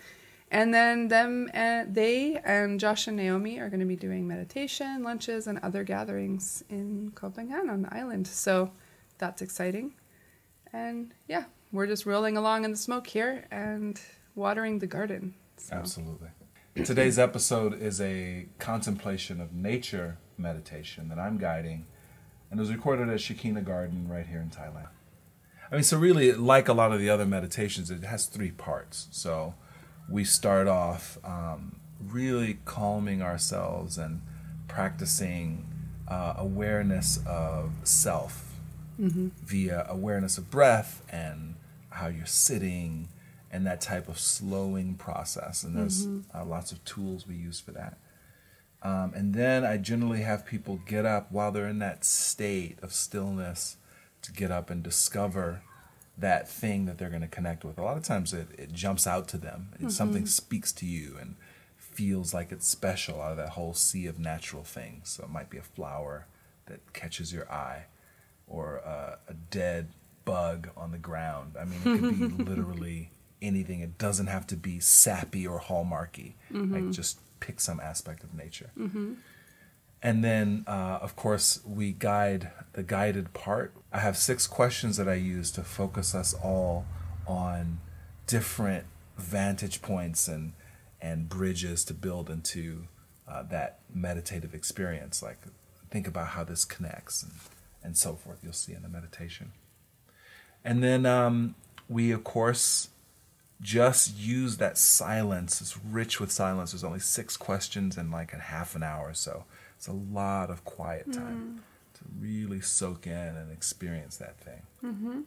And 0.51 0.71
then 0.71 1.07
them 1.07 1.49
and 1.51 1.95
they 1.95 2.39
and 2.45 2.79
Josh 2.79 3.07
and 3.07 3.17
Naomi 3.17 3.59
are 3.59 3.69
going 3.69 3.79
to 3.79 3.87
be 3.87 3.95
doing 3.95 4.27
meditation, 4.27 5.01
lunches, 5.01 5.47
and 5.47 5.57
other 5.59 5.83
gatherings 5.83 6.63
in 6.69 7.11
Koh 7.15 7.31
Phangan 7.31 7.71
on 7.71 7.81
the 7.81 7.91
island. 7.91 8.27
So 8.27 8.71
that's 9.17 9.41
exciting. 9.41 9.95
And 10.71 11.11
yeah, 11.27 11.45
we're 11.71 11.87
just 11.87 12.05
rolling 12.05 12.37
along 12.37 12.65
in 12.65 12.71
the 12.71 12.77
smoke 12.77 13.07
here 13.07 13.45
and 13.49 13.99
watering 14.35 14.77
the 14.77 14.85
garden. 14.85 15.33
So. 15.57 15.75
Absolutely. 15.75 16.29
Today's 16.75 17.19
episode 17.19 17.79
is 17.79 18.01
a 18.01 18.47
contemplation 18.57 19.39
of 19.39 19.53
nature 19.53 20.17
meditation 20.39 21.07
that 21.09 21.19
I'm 21.19 21.37
guiding, 21.37 21.85
and 22.49 22.59
it 22.59 22.61
was 22.61 22.71
recorded 22.73 23.09
at 23.09 23.21
Shekinah 23.21 23.61
Garden 23.61 24.07
right 24.09 24.25
here 24.25 24.39
in 24.39 24.49
Thailand. 24.49 24.87
I 25.71 25.75
mean, 25.75 25.83
so 25.83 25.97
really, 25.97 26.33
like 26.33 26.67
a 26.67 26.73
lot 26.73 26.91
of 26.91 26.99
the 26.99 27.11
other 27.11 27.27
meditations, 27.27 27.91
it 27.91 28.03
has 28.03 28.25
three 28.25 28.49
parts. 28.49 29.07
So 29.11 29.53
we 30.09 30.23
start 30.23 30.67
off 30.67 31.19
um, 31.23 31.75
really 31.99 32.57
calming 32.65 33.21
ourselves 33.21 33.99
and 33.99 34.21
practicing 34.67 35.67
uh, 36.07 36.33
awareness 36.37 37.19
of 37.27 37.71
self 37.83 38.55
via 39.43 39.85
awareness 39.87 40.39
of 40.39 40.49
breath 40.49 41.03
and 41.09 41.55
how 41.91 42.07
you're 42.07 42.25
sitting 42.25 43.09
and 43.53 43.65
that 43.67 43.79
type 43.79 44.09
of 44.09 44.19
slowing 44.19 44.95
process. 44.95 45.63
And 45.63 45.77
there's 45.77 46.07
uh, 46.33 46.43
lots 46.43 46.71
of 46.71 46.83
tools 46.83 47.27
we 47.27 47.35
use 47.35 47.59
for 47.59 47.71
that. 47.71 47.99
Um, 48.81 49.13
and 49.15 49.33
then 49.33 49.63
I 49.63 49.77
generally 49.77 50.21
have 50.23 50.45
people 50.45 50.81
get 50.87 51.05
up 51.05 51.31
while 51.31 51.51
they're 51.51 51.67
in 51.67 51.79
that 51.79 52.03
state 52.03 52.79
of 52.81 52.91
stillness 52.91 53.77
to 54.23 54.33
get 54.33 54.51
up 54.51 54.69
and 54.69 54.81
discover 54.83 55.61
that 56.17 56.49
thing 56.49 56.85
that 56.85 56.97
they're 56.97 57.09
going 57.09 57.21
to 57.21 57.27
connect 57.27 57.63
with. 57.63 57.77
A 57.77 57.83
lot 57.83 57.95
of 57.95 58.03
times 58.03 58.33
it, 58.33 58.47
it 58.57 58.73
jumps 58.73 59.05
out 59.05 59.27
to 59.29 59.37
them. 59.37 59.69
It, 59.79 59.91
Something 59.91 60.25
speaks 60.25 60.71
to 60.73 60.85
you 60.85 61.15
and 61.21 61.35
feels 61.77 62.33
like 62.33 62.51
it's 62.51 62.67
special 62.67 63.21
out 63.21 63.31
of 63.31 63.37
that 63.37 63.49
whole 63.49 63.73
sea 63.75 64.07
of 64.07 64.17
natural 64.17 64.63
things. 64.63 65.09
So 65.09 65.23
it 65.23 65.29
might 65.29 65.49
be 65.51 65.59
a 65.59 65.63
flower 65.63 66.25
that 66.65 66.93
catches 66.93 67.31
your 67.31 67.49
eye 67.51 67.85
or 68.47 68.81
uh, 68.85 69.17
a 69.27 69.33
dead 69.33 69.89
bug 70.25 70.69
on 70.75 70.91
the 70.91 70.97
ground. 70.97 71.55
I 71.59 71.65
mean, 71.65 71.79
it 71.79 71.99
could 71.99 72.37
be 72.37 72.43
literally 72.49 73.11
anything. 73.43 73.81
It 73.81 73.97
doesn't 73.97 74.27
have 74.27 74.47
to 74.47 74.55
be 74.55 74.79
sappy 74.79 75.45
or 75.45 75.59
hallmarky. 75.59 76.33
Like 76.73 76.91
just 76.91 77.19
pick 77.39 77.59
some 77.59 77.79
aspect 77.79 78.23
of 78.23 78.33
nature. 78.33 78.71
And 80.01 80.23
then, 80.23 80.65
uh, 80.67 80.99
of 81.01 81.15
course, 81.15 81.61
we 81.65 81.91
guide 81.93 82.51
the 82.73 82.83
guided 82.83 83.33
part. 83.33 83.73
I 83.91 83.99
have 83.99 84.17
six 84.17 84.47
questions 84.47 84.97
that 84.97 85.07
I 85.07 85.13
use 85.13 85.49
to 85.51 85.63
focus 85.63 86.13
us 86.13 86.33
all 86.33 86.85
on 87.25 87.79
different 88.27 88.85
vantage 89.17 89.81
points 89.81 90.27
and 90.27 90.53
and 91.01 91.27
bridges 91.29 91.83
to 91.85 91.93
build 91.93 92.29
into 92.29 92.87
uh, 93.27 93.43
that 93.43 93.79
meditative 93.93 94.53
experience. 94.53 95.21
Like, 95.21 95.39
think 95.89 96.07
about 96.07 96.27
how 96.29 96.43
this 96.45 96.65
connects 96.65 97.23
and, 97.23 97.33
and 97.83 97.97
so 97.97 98.15
forth. 98.15 98.39
You'll 98.41 98.53
see 98.53 98.73
in 98.73 98.83
the 98.83 98.89
meditation. 98.89 99.51
And 100.63 100.81
then 100.81 101.05
um, 101.05 101.55
we, 101.89 102.11
of 102.11 102.23
course, 102.23 102.89
just 103.63 104.17
use 104.17 104.57
that 104.57 104.77
silence. 104.77 105.61
It's 105.61 105.77
rich 105.83 106.19
with 106.19 106.31
silence. 106.31 106.71
There's 106.71 106.83
only 106.83 106.99
six 106.99 107.37
questions 107.37 107.97
in 107.97 108.11
like 108.11 108.33
a 108.33 108.37
half 108.37 108.75
an 108.75 108.83
hour, 108.83 109.09
or 109.09 109.13
so 109.13 109.45
it's 109.77 109.87
a 109.87 109.93
lot 109.93 110.51
of 110.51 110.63
quiet 110.65 111.11
time 111.11 111.61
mm. 111.61 111.97
to 111.97 112.03
really 112.19 112.61
soak 112.61 113.07
in 113.07 113.13
and 113.13 113.51
experience 113.51 114.17
that 114.17 114.37
thing. 114.37 114.61
Mm-hmm. 114.83 115.21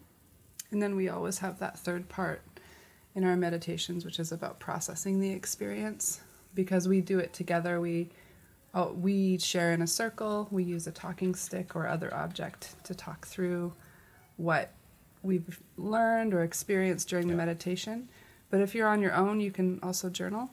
And 0.71 0.83
then 0.83 0.97
we 0.97 1.09
always 1.09 1.39
have 1.39 1.59
that 1.59 1.79
third 1.79 2.09
part 2.09 2.43
in 3.15 3.25
our 3.25 3.37
meditations, 3.37 4.05
which 4.05 4.21
is 4.21 4.31
about 4.31 4.61
processing 4.61 5.21
the 5.21 5.31
experience. 5.31 6.21
Because 6.55 6.87
we 6.87 7.01
do 7.01 7.19
it 7.19 7.33
together, 7.33 7.81
we 7.81 8.11
oh, 8.75 8.93
we 8.93 9.39
share 9.39 9.73
in 9.73 9.83
a 9.83 9.87
circle. 9.87 10.49
We 10.51 10.63
use 10.63 10.87
a 10.87 10.93
talking 10.93 11.35
stick 11.35 11.75
or 11.75 11.89
other 11.89 12.15
object 12.15 12.83
to 12.85 12.95
talk 12.95 13.27
through 13.27 13.73
what 14.37 14.73
we've 15.23 15.61
learned 15.77 16.35
or 16.35 16.43
experienced 16.45 17.09
during 17.09 17.27
yeah. 17.27 17.33
the 17.33 17.39
meditation. 17.39 18.09
But 18.51 18.61
if 18.61 18.75
you're 18.75 18.89
on 18.89 19.03
your 19.03 19.15
own, 19.15 19.41
you 19.41 19.51
can 19.51 19.81
also 19.83 20.09
journal, 20.09 20.51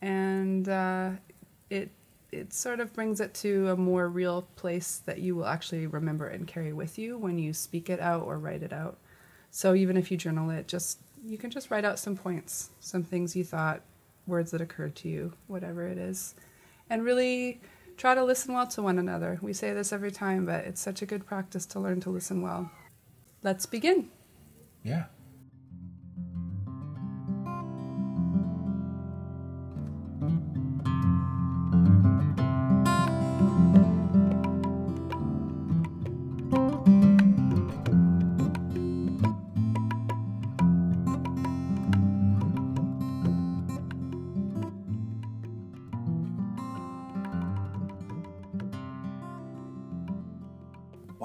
and 0.00 0.68
uh, 0.68 1.10
it 1.70 1.90
it 2.32 2.52
sort 2.52 2.80
of 2.80 2.92
brings 2.92 3.20
it 3.20 3.32
to 3.34 3.68
a 3.70 3.76
more 3.76 4.08
real 4.08 4.42
place 4.56 5.00
that 5.06 5.20
you 5.20 5.34
will 5.34 5.46
actually 5.46 5.86
remember 5.86 6.26
and 6.26 6.46
carry 6.46 6.72
with 6.72 6.98
you 6.98 7.16
when 7.16 7.38
you 7.38 7.52
speak 7.52 7.88
it 7.88 8.00
out 8.00 8.22
or 8.22 8.38
write 8.38 8.62
it 8.62 8.72
out. 8.72 8.98
So 9.50 9.74
even 9.74 9.96
if 9.96 10.10
you 10.10 10.16
journal 10.16 10.50
it, 10.50 10.68
just 10.68 10.98
you 11.24 11.38
can 11.38 11.50
just 11.50 11.70
write 11.70 11.84
out 11.84 11.98
some 11.98 12.16
points, 12.16 12.70
some 12.80 13.02
things 13.02 13.34
you 13.34 13.44
thought, 13.44 13.82
words 14.26 14.50
that 14.50 14.60
occurred 14.60 14.94
to 14.96 15.08
you, 15.08 15.32
whatever 15.46 15.86
it 15.86 15.98
is, 15.98 16.34
and 16.90 17.04
really 17.04 17.60
try 17.96 18.14
to 18.14 18.24
listen 18.24 18.54
well 18.54 18.66
to 18.66 18.82
one 18.82 18.98
another. 18.98 19.38
We 19.40 19.52
say 19.52 19.72
this 19.72 19.92
every 19.92 20.10
time, 20.10 20.46
but 20.46 20.64
it's 20.64 20.80
such 20.80 21.02
a 21.02 21.06
good 21.06 21.26
practice 21.26 21.66
to 21.66 21.80
learn 21.80 22.00
to 22.00 22.10
listen 22.10 22.42
well. 22.42 22.70
Let's 23.42 23.66
begin. 23.66 24.10
Yeah. 24.82 25.04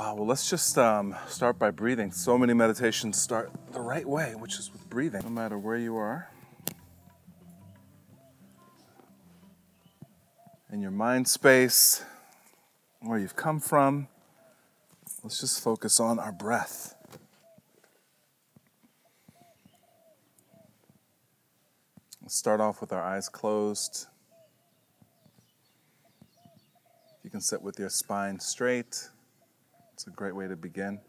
Wow, 0.01 0.15
well, 0.15 0.25
let's 0.25 0.49
just 0.49 0.79
um, 0.79 1.15
start 1.27 1.59
by 1.59 1.69
breathing. 1.69 2.11
So 2.11 2.35
many 2.35 2.55
meditations 2.55 3.21
start 3.21 3.51
the 3.71 3.81
right 3.81 4.03
way, 4.03 4.33
which 4.33 4.57
is 4.57 4.71
with 4.73 4.89
breathing, 4.89 5.21
no 5.23 5.29
matter 5.29 5.59
where 5.59 5.77
you 5.77 5.95
are. 5.95 6.27
In 10.71 10.81
your 10.81 10.89
mind 10.89 11.27
space, 11.27 12.03
where 13.01 13.19
you've 13.19 13.35
come 13.35 13.59
from, 13.59 14.07
let's 15.21 15.39
just 15.39 15.63
focus 15.63 15.99
on 15.99 16.17
our 16.17 16.31
breath. 16.31 16.95
Let's 22.23 22.35
start 22.35 22.59
off 22.59 22.81
with 22.81 22.91
our 22.91 23.03
eyes 23.03 23.29
closed. 23.29 24.07
You 27.23 27.29
can 27.29 27.39
sit 27.39 27.61
with 27.61 27.77
your 27.77 27.89
spine 27.89 28.39
straight. 28.39 29.09
It's 30.01 30.07
a 30.07 30.09
great 30.09 30.35
way 30.35 30.47
to 30.47 30.55
begin. 30.55 30.99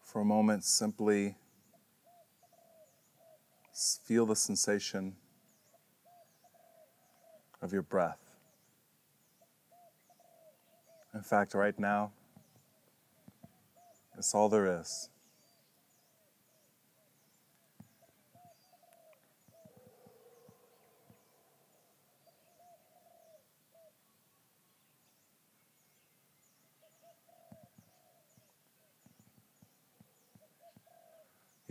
For 0.00 0.22
a 0.22 0.24
moment, 0.24 0.64
simply 0.64 1.36
feel 4.06 4.24
the 4.24 4.34
sensation 4.34 5.16
of 7.60 7.74
your 7.74 7.82
breath. 7.82 8.16
In 11.12 11.20
fact, 11.20 11.52
right 11.52 11.78
now, 11.78 12.12
it's 14.16 14.34
all 14.34 14.48
there 14.48 14.80
is. 14.80 15.10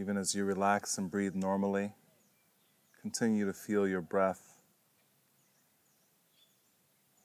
Even 0.04 0.18
as 0.18 0.36
you 0.36 0.44
relax 0.44 0.98
and 0.98 1.10
breathe 1.10 1.34
normally, 1.34 1.94
continue 3.02 3.46
to 3.46 3.54
feel 3.54 3.88
your 3.88 4.02
breath 4.02 4.58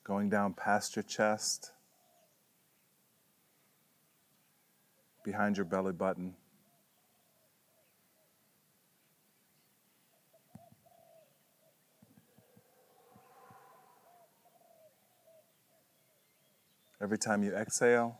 going 0.05 0.29
down 0.29 0.55
past 0.55 0.95
your 0.95 1.03
chest, 1.03 1.73
behind 5.25 5.57
your 5.57 5.65
belly 5.65 5.91
button. 5.91 6.37
Every 17.03 17.19
time 17.19 17.43
you 17.43 17.53
exhale, 17.57 18.17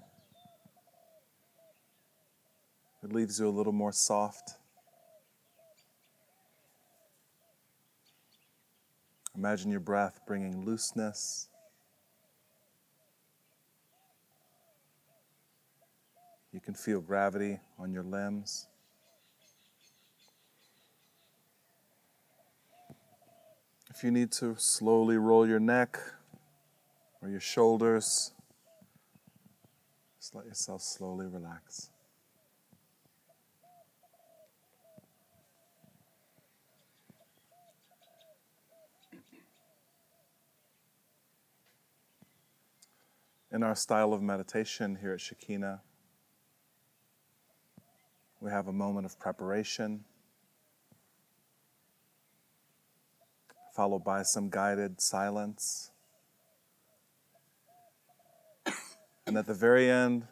it 3.09 3.15
leaves 3.15 3.41
you 3.41 3.49
a 3.49 3.51
little 3.51 3.73
more 3.73 3.93
soft. 3.93 4.59
Imagine 9.35 9.71
your 9.71 9.81
breath 9.81 10.21
bringing 10.27 10.67
looseness. 10.67 11.49
You 16.53 16.61
can 16.61 16.75
feel 16.75 17.01
gravity 17.01 17.61
on 17.79 17.93
your 17.95 18.03
limbs. 18.03 18.67
If 23.89 24.05
you 24.05 24.11
need 24.11 24.33
to 24.33 24.55
slowly 24.59 25.17
roll 25.17 25.47
your 25.49 25.61
neck 25.61 25.99
or 27.23 27.31
your 27.31 27.41
shoulders, 27.41 28.33
just 30.21 30.35
let 30.35 30.45
yourself 30.45 30.83
slowly 30.83 31.27
relax. 31.27 31.91
In 43.51 43.63
our 43.63 43.75
style 43.75 44.13
of 44.13 44.21
meditation 44.21 44.99
here 45.01 45.15
at 45.15 45.21
Shekinah. 45.21 45.81
We 48.41 48.51
have 48.51 48.69
a 48.69 48.73
moment 48.73 49.07
of 49.07 49.19
preparation, 49.19 50.05
followed 53.75 54.05
by 54.05 54.23
some 54.23 54.51
guided 54.51 55.01
silence. 55.01 55.91
And 59.27 59.37
at 59.37 59.47
the 59.47 59.55
very 59.55 59.91
end, 59.91 60.27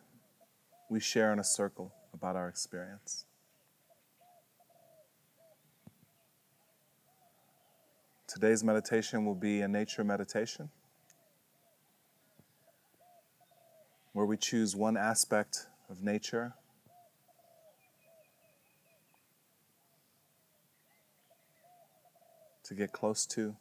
we 0.89 1.01
share 1.01 1.33
in 1.33 1.39
a 1.39 1.45
circle 1.45 1.93
about 2.15 2.37
our 2.37 2.49
experience. 2.49 3.27
Today's 8.27 8.63
meditation 8.65 9.25
will 9.25 9.35
be 9.35 9.61
a 9.61 9.69
nature 9.69 10.05
meditation. 10.05 10.71
Where 14.17 14.25
we 14.25 14.39
choose 14.39 14.75
one 14.75 14.97
aspect 14.97 15.67
of 15.91 16.03
nature 16.03 16.55
to 22.65 22.73
get 22.73 22.93
close 22.93 23.27
to, 23.27 23.55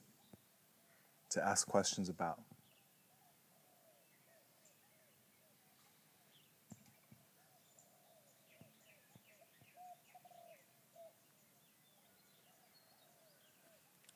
to 1.30 1.46
ask 1.46 1.68
questions 1.68 2.08
about. 2.08 2.40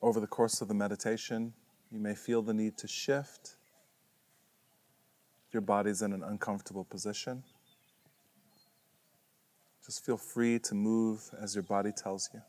Over 0.00 0.20
the 0.20 0.26
course 0.26 0.62
of 0.62 0.68
the 0.68 0.74
meditation, 0.74 1.52
you 1.90 2.00
may 2.00 2.14
feel 2.14 2.40
the 2.40 2.54
need 2.54 2.78
to 2.78 2.88
shift 2.88 3.56
If 3.59 3.59
your 5.52 5.60
body's 5.62 6.02
in 6.02 6.12
an 6.12 6.22
uncomfortable 6.22 6.84
position, 6.84 7.42
just 9.84 10.04
feel 10.04 10.16
free 10.16 10.58
to 10.58 10.74
move 10.74 11.22
as 11.40 11.54
your 11.54 11.62
body 11.62 11.92
tells 11.92 12.30
you. 12.32 12.40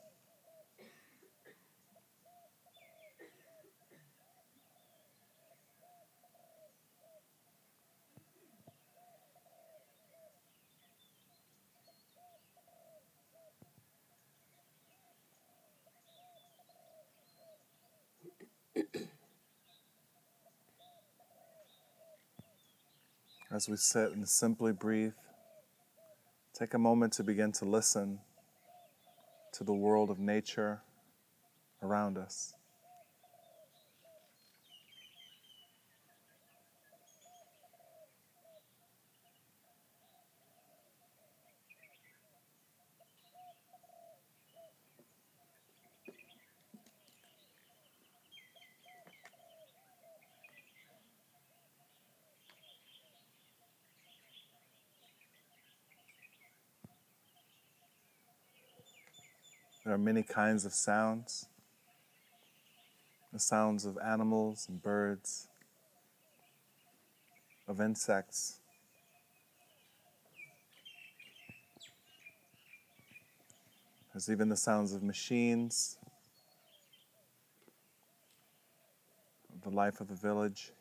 As 23.61 23.69
we 23.69 23.77
sit 23.77 24.13
and 24.13 24.27
simply 24.27 24.71
breathe, 24.71 25.13
take 26.51 26.73
a 26.73 26.79
moment 26.79 27.13
to 27.13 27.23
begin 27.23 27.51
to 27.51 27.65
listen 27.65 28.17
to 29.51 29.63
the 29.63 29.71
world 29.71 30.09
of 30.09 30.17
nature 30.17 30.81
around 31.83 32.17
us. 32.17 32.55
There 59.91 59.97
are 59.97 59.99
many 60.01 60.23
kinds 60.23 60.63
of 60.63 60.71
sounds 60.73 61.47
the 63.33 63.39
sounds 63.39 63.83
of 63.83 63.97
animals 63.97 64.67
and 64.69 64.81
birds, 64.81 65.49
of 67.67 67.81
insects. 67.81 68.61
There's 74.13 74.29
even 74.29 74.47
the 74.47 74.55
sounds 74.55 74.93
of 74.93 75.03
machines, 75.03 75.97
the 79.61 79.71
life 79.71 79.99
of 79.99 80.07
the 80.07 80.15
village. 80.15 80.71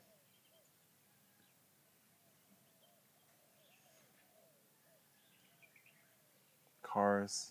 Cars 6.80 7.50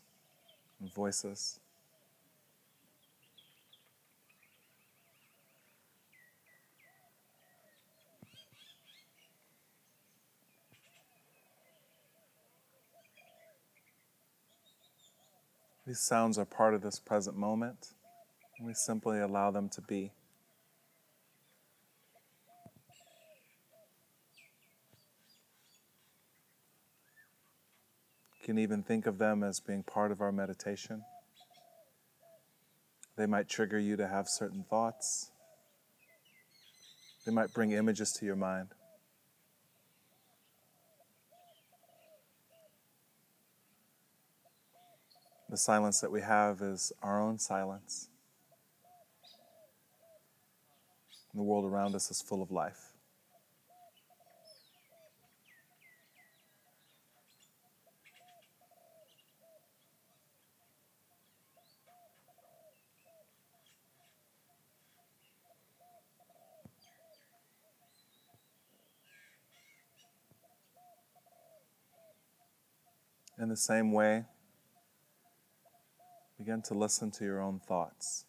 and 0.79 0.93
voices. 0.93 1.59
These 15.85 15.99
sounds 15.99 16.37
are 16.37 16.45
part 16.45 16.75
of 16.75 16.83
this 16.83 16.99
present 16.99 17.35
moment, 17.35 17.93
and 18.57 18.67
we 18.67 18.75
simply 18.75 19.19
allow 19.19 19.49
them 19.49 19.69
to 19.69 19.81
be. 19.81 20.11
Can 28.49 28.57
even 28.57 28.81
think 28.81 29.05
of 29.05 29.19
them 29.19 29.43
as 29.43 29.59
being 29.59 29.83
part 29.83 30.11
of 30.11 30.21
our 30.21 30.31
meditation. 30.31 31.03
They 33.15 33.27
might 33.27 33.47
trigger 33.47 33.77
you 33.77 33.95
to 33.95 34.07
have 34.07 34.27
certain 34.27 34.65
thoughts. 34.67 35.29
They 37.27 37.31
might 37.31 37.53
bring 37.53 37.73
images 37.73 38.11
to 38.13 38.25
your 38.25 38.35
mind. 38.35 38.69
The 45.47 45.57
silence 45.57 46.01
that 46.01 46.11
we 46.11 46.21
have 46.21 46.63
is 46.63 46.91
our 47.03 47.21
own 47.21 47.37
silence. 47.37 48.09
the 51.35 51.43
world 51.43 51.65
around 51.65 51.93
us 51.93 52.09
is 52.09 52.19
full 52.19 52.41
of 52.41 52.49
life. 52.49 52.88
In 73.41 73.47
the 73.47 73.55
same 73.55 73.93
way, 73.93 74.25
begin 76.37 76.61
to 76.63 76.73
listen 76.73 77.09
to 77.11 77.23
your 77.23 77.39
own 77.39 77.61
thoughts. 77.61 78.25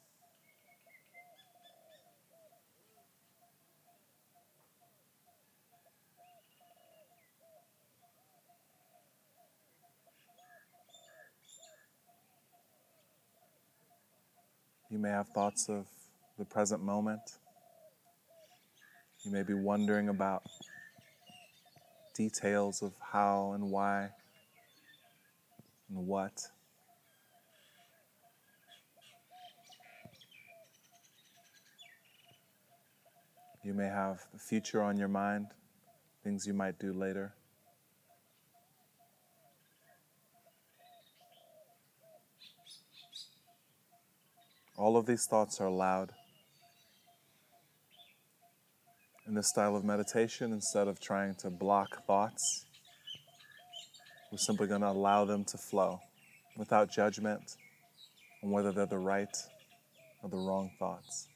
You 14.88 15.01
may 15.01 15.09
have 15.11 15.29
thoughts 15.31 15.68
of 15.68 15.87
the 16.38 16.44
present 16.44 16.85
moment. 16.85 17.20
You 19.25 19.33
may 19.33 19.42
be 19.42 19.55
wondering 19.55 20.09
about 20.09 20.44
details 22.14 22.81
of 22.81 22.92
how 23.01 23.53
and 23.55 23.73
why 23.73 24.11
and 25.90 26.07
what. 26.07 26.33
You 33.62 33.74
may 33.74 33.88
have 33.88 34.20
the 34.33 34.38
future 34.38 34.83
on 34.83 34.96
your 34.96 35.09
mind, 35.09 35.48
things 36.24 36.46
you 36.46 36.55
might 36.55 36.79
do 36.79 36.92
later. 36.92 37.35
All 44.79 44.96
of 44.96 45.05
these 45.05 45.26
thoughts 45.29 45.61
are 45.61 45.66
allowed. 45.66 46.12
In 49.26 49.35
this 49.35 49.50
style 49.50 49.76
of 49.76 49.85
meditation, 49.85 50.55
instead 50.55 50.88
of 50.88 50.98
trying 50.98 51.35
to 51.40 51.50
block 51.50 52.07
thoughts, 52.07 52.64
we're 54.31 54.38
simply 54.38 54.66
going 54.66 54.81
to 54.83 54.88
allow 54.88 55.25
them 55.25 55.45
to 55.45 55.59
flow 55.59 56.01
without 56.57 56.90
judgment 56.90 57.57
on 58.43 58.51
whether 58.51 58.73
they're 58.73 58.87
the 58.87 58.99
right 58.99 59.37
or 60.23 60.31
the 60.31 60.37
wrong 60.37 60.71
thoughts. 60.79 61.29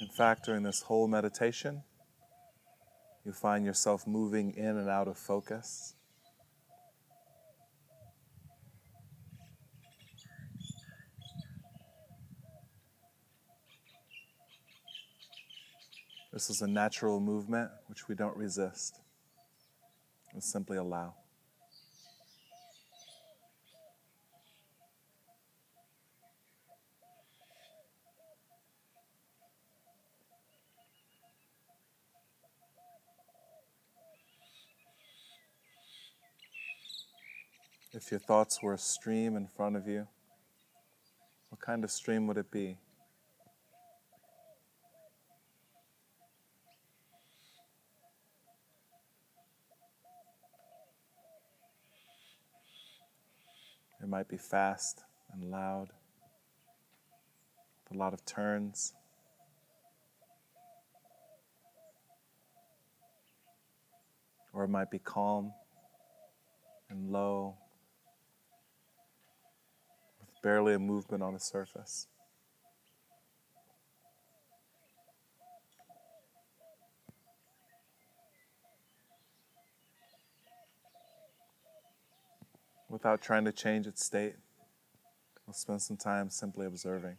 In 0.00 0.08
fact, 0.08 0.44
during 0.44 0.62
this 0.62 0.82
whole 0.82 1.06
meditation, 1.06 1.82
you 3.24 3.32
find 3.32 3.64
yourself 3.64 4.06
moving 4.06 4.52
in 4.56 4.76
and 4.76 4.88
out 4.88 5.06
of 5.06 5.16
focus. 5.16 5.94
This 16.32 16.48
is 16.48 16.62
a 16.62 16.66
natural 16.66 17.20
movement 17.20 17.70
which 17.88 18.08
we 18.08 18.14
don't 18.14 18.34
resist. 18.38 19.00
We 20.34 20.40
simply 20.40 20.78
allow. 20.78 21.12
If 37.92 38.10
your 38.10 38.20
thoughts 38.20 38.62
were 38.62 38.72
a 38.72 38.78
stream 38.78 39.36
in 39.36 39.46
front 39.46 39.76
of 39.76 39.86
you, 39.86 40.08
what 41.50 41.60
kind 41.60 41.84
of 41.84 41.90
stream 41.90 42.26
would 42.26 42.38
it 42.38 42.50
be? 42.50 42.78
It 54.02 54.08
might 54.08 54.26
be 54.26 54.36
fast 54.36 55.04
and 55.32 55.48
loud, 55.48 55.90
a 57.92 57.96
lot 57.96 58.12
of 58.12 58.24
turns. 58.24 58.94
Or 64.52 64.64
it 64.64 64.68
might 64.68 64.90
be 64.90 64.98
calm 64.98 65.52
and 66.90 67.12
low, 67.12 67.54
with 70.20 70.30
barely 70.42 70.74
a 70.74 70.80
movement 70.80 71.22
on 71.22 71.34
the 71.34 71.40
surface. 71.40 72.08
Without 82.92 83.22
trying 83.22 83.46
to 83.46 83.52
change 83.52 83.86
its 83.86 84.04
state, 84.04 84.34
we'll 85.46 85.54
spend 85.54 85.80
some 85.80 85.96
time 85.96 86.28
simply 86.28 86.66
observing. 86.66 87.16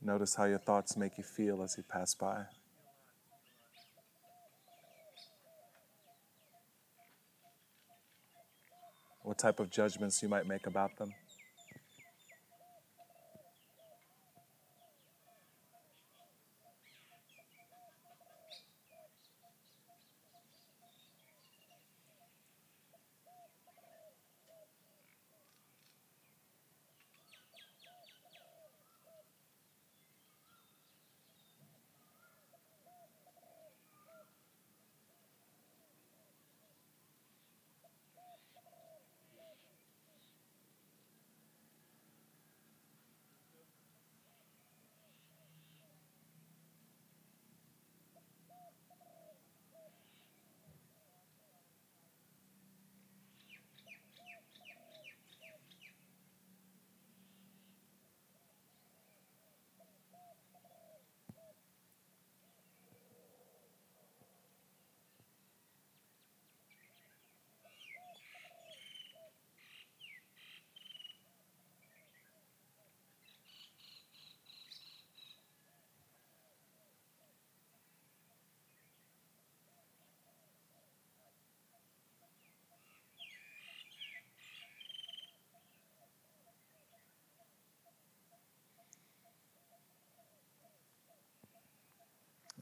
Notice 0.00 0.36
how 0.36 0.44
your 0.44 0.60
thoughts 0.60 0.96
make 0.96 1.18
you 1.18 1.24
feel 1.24 1.60
as 1.64 1.76
you 1.76 1.82
pass 1.82 2.14
by. 2.14 2.44
What 9.26 9.38
type 9.38 9.58
of 9.58 9.70
judgments 9.70 10.22
you 10.22 10.28
might 10.28 10.46
make 10.46 10.68
about 10.68 10.98
them. 10.98 11.12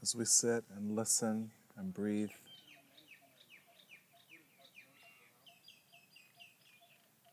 As 0.05 0.15
we 0.15 0.23
sit 0.23 0.63
and 0.77 0.95
listen 0.95 1.49
and 1.77 1.91
breathe. 1.91 2.29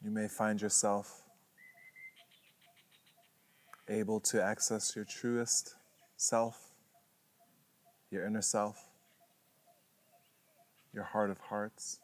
You 0.03 0.11
may 0.11 0.27
find 0.27 0.59
yourself 0.59 1.21
able 3.91 4.21
to 4.21 4.43
access 4.43 4.97
your 4.97 5.05
truest 5.05 5.75
self, 6.17 6.71
your 8.11 8.25
inner 8.25 8.41
self, 8.41 8.89
your 10.95 11.05
heart 11.05 11.29
of 11.29 11.37
hearts. 11.41 12.01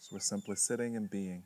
So 0.00 0.16
we're 0.16 0.20
simply 0.20 0.56
sitting 0.56 0.94
and 0.94 1.08
being. 1.08 1.44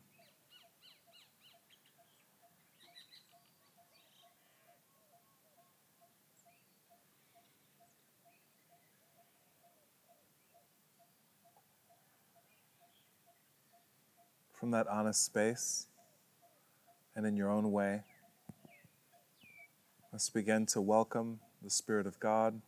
From 14.61 14.73
that 14.73 14.87
honest 14.89 15.25
space 15.25 15.87
and 17.17 17.25
in 17.25 17.35
your 17.35 17.51
own 17.51 17.73
way. 17.73 18.03
Let's 20.13 20.29
begin 20.29 20.67
to 20.67 20.83
welcome 20.83 21.41
the 21.63 21.71
Spirit 21.71 22.07
of 22.07 22.21
God, 22.21 22.61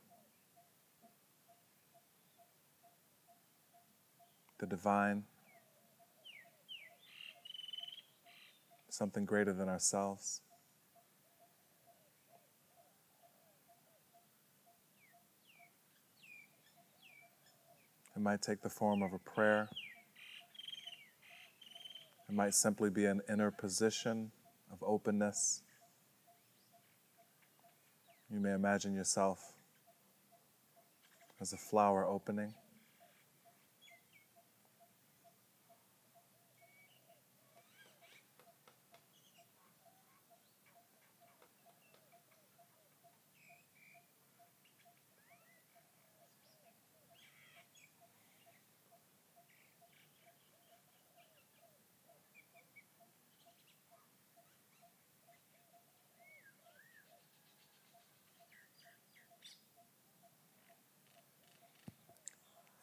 the 4.59 4.65
divine, 4.65 5.25
something 8.89 9.27
greater 9.27 9.53
than 9.53 9.69
ourselves. 9.69 10.41
It 18.17 18.23
might 18.23 18.41
take 18.41 18.63
the 18.63 18.71
form 18.71 19.03
of 19.03 19.13
a 19.13 19.19
prayer. 19.19 19.69
It 22.33 22.37
might 22.37 22.55
simply 22.55 22.89
be 22.89 23.05
an 23.05 23.21
inner 23.29 23.51
position 23.51 24.33
of 24.73 24.83
openness. 24.83 25.63
You 28.31 28.41
may 28.41 28.55
imagine 28.55 28.95
yourself 28.95 29.53
as 31.43 31.53
a 31.53 31.59
flower 31.59 32.07
opening. 32.07 32.55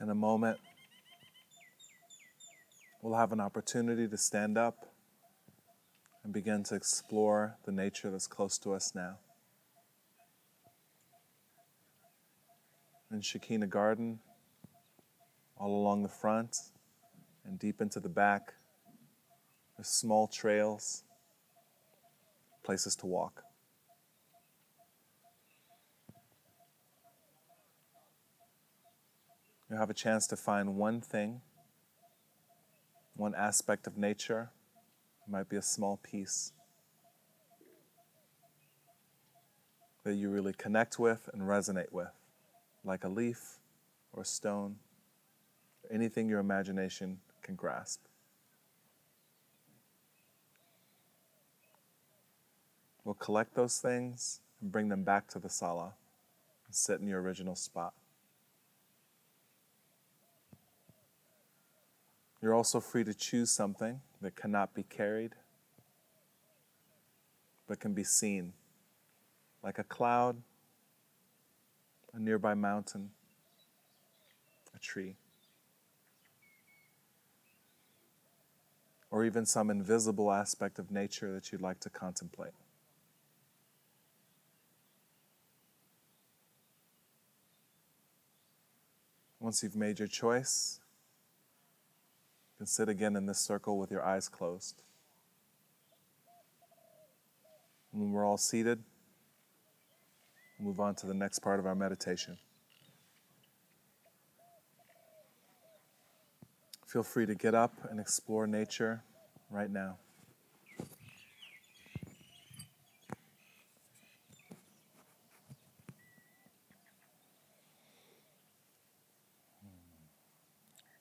In 0.09 0.13
a 0.13 0.15
moment, 0.15 0.57
we'll 2.99 3.13
have 3.13 3.31
an 3.31 3.39
opportunity 3.39 4.07
to 4.07 4.17
stand 4.17 4.57
up 4.57 4.87
and 6.23 6.33
begin 6.33 6.63
to 6.63 6.73
explore 6.73 7.57
the 7.65 7.71
nature 7.71 8.09
that's 8.09 8.25
close 8.25 8.57
to 8.57 8.73
us 8.73 8.95
now. 8.95 9.19
In 13.11 13.21
Shekinah 13.21 13.67
Garden, 13.67 14.17
all 15.55 15.79
along 15.79 16.01
the 16.01 16.09
front 16.09 16.57
and 17.45 17.59
deep 17.59 17.79
into 17.79 17.99
the 17.99 18.09
back, 18.09 18.55
there's 19.77 19.89
small 19.89 20.27
trails, 20.27 21.03
places 22.63 22.95
to 22.95 23.05
walk. 23.05 23.43
You 29.69 29.75
have 29.75 29.91
a 29.91 29.93
chance 29.93 30.25
to 30.27 30.35
find 30.35 30.77
one 30.77 30.99
thing, 30.99 31.41
one 33.15 33.35
aspect 33.35 33.85
of 33.85 33.97
nature. 33.97 34.49
It 35.27 35.31
might 35.31 35.47
be 35.47 35.57
a 35.57 35.61
small 35.61 35.97
piece 35.97 36.53
that 40.03 40.15
you 40.15 40.31
really 40.31 40.53
connect 40.53 40.97
with 40.97 41.29
and 41.33 41.43
resonate 41.43 41.91
with, 41.91 42.09
like 42.83 43.03
a 43.03 43.09
leaf 43.09 43.57
or 44.11 44.23
a 44.23 44.25
stone, 44.25 44.77
or 45.83 45.95
anything 45.95 46.29
your 46.29 46.39
imagination 46.39 47.19
can 47.43 47.53
grasp. 47.53 48.01
We'll 53.03 53.13
collect 53.13 53.53
those 53.53 53.79
things 53.79 54.39
and 54.61 54.71
bring 54.71 54.89
them 54.89 55.03
back 55.03 55.27
to 55.29 55.39
the 55.39 55.49
sala 55.49 55.93
and 56.65 56.75
Sit 56.75 57.01
in 57.01 57.07
your 57.07 57.21
original 57.21 57.55
spot. 57.55 57.93
You're 62.41 62.53
also 62.53 62.79
free 62.79 63.03
to 63.03 63.13
choose 63.13 63.51
something 63.51 63.99
that 64.21 64.35
cannot 64.35 64.73
be 64.73 64.83
carried, 64.83 65.35
but 67.67 67.79
can 67.79 67.93
be 67.93 68.03
seen, 68.03 68.53
like 69.61 69.77
a 69.77 69.83
cloud, 69.83 70.41
a 72.13 72.19
nearby 72.19 72.53
mountain, 72.53 73.11
a 74.73 74.79
tree, 74.79 75.15
or 79.11 79.25
even 79.25 79.45
some 79.45 79.69
invisible 79.69 80.31
aspect 80.31 80.79
of 80.79 80.91
nature 80.91 81.33
that 81.33 81.51
you'd 81.51 81.61
like 81.61 81.79
to 81.81 81.89
contemplate. 81.89 82.53
Once 89.41 89.63
you've 89.63 89.75
made 89.75 89.99
your 89.99 90.07
choice, 90.07 90.78
can 92.59 92.67
sit 92.67 92.89
again 92.89 93.15
in 93.15 93.25
this 93.25 93.39
circle 93.39 93.79
with 93.79 93.89
your 93.89 94.03
eyes 94.03 94.27
closed. 94.27 94.81
When 97.91 98.11
we're 98.11 98.25
all 98.25 98.35
seated, 98.35 98.83
we'll 100.59 100.67
move 100.67 100.81
on 100.81 100.93
to 100.95 101.07
the 101.07 101.13
next 101.13 101.39
part 101.39 101.61
of 101.61 101.65
our 101.65 101.73
meditation. 101.73 102.37
Feel 106.85 107.01
free 107.03 107.25
to 107.25 107.33
get 107.33 107.55
up 107.55 107.75
and 107.89 107.97
explore 107.97 108.45
nature 108.45 109.03
right 109.49 109.71
now. 109.71 109.95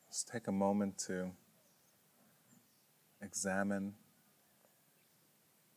Just 0.09 0.29
take 0.29 0.47
a 0.47 0.53
moment 0.53 0.99
to 1.09 1.33
examine 3.23 3.95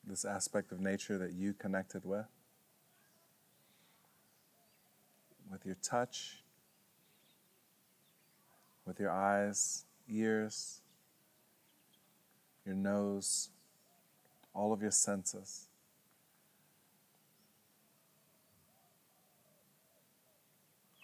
this 0.05 0.25
aspect 0.25 0.71
of 0.71 0.79
nature 0.79 1.17
that 1.17 1.33
you 1.33 1.53
connected 1.53 2.05
with, 2.05 2.25
with 5.51 5.65
your 5.65 5.77
touch, 5.81 6.43
with 8.85 8.99
your 8.99 9.11
eyes, 9.11 9.85
ears, 10.09 10.81
your 12.65 12.75
nose, 12.75 13.49
all 14.53 14.73
of 14.73 14.81
your 14.81 14.91
senses. 14.91 15.67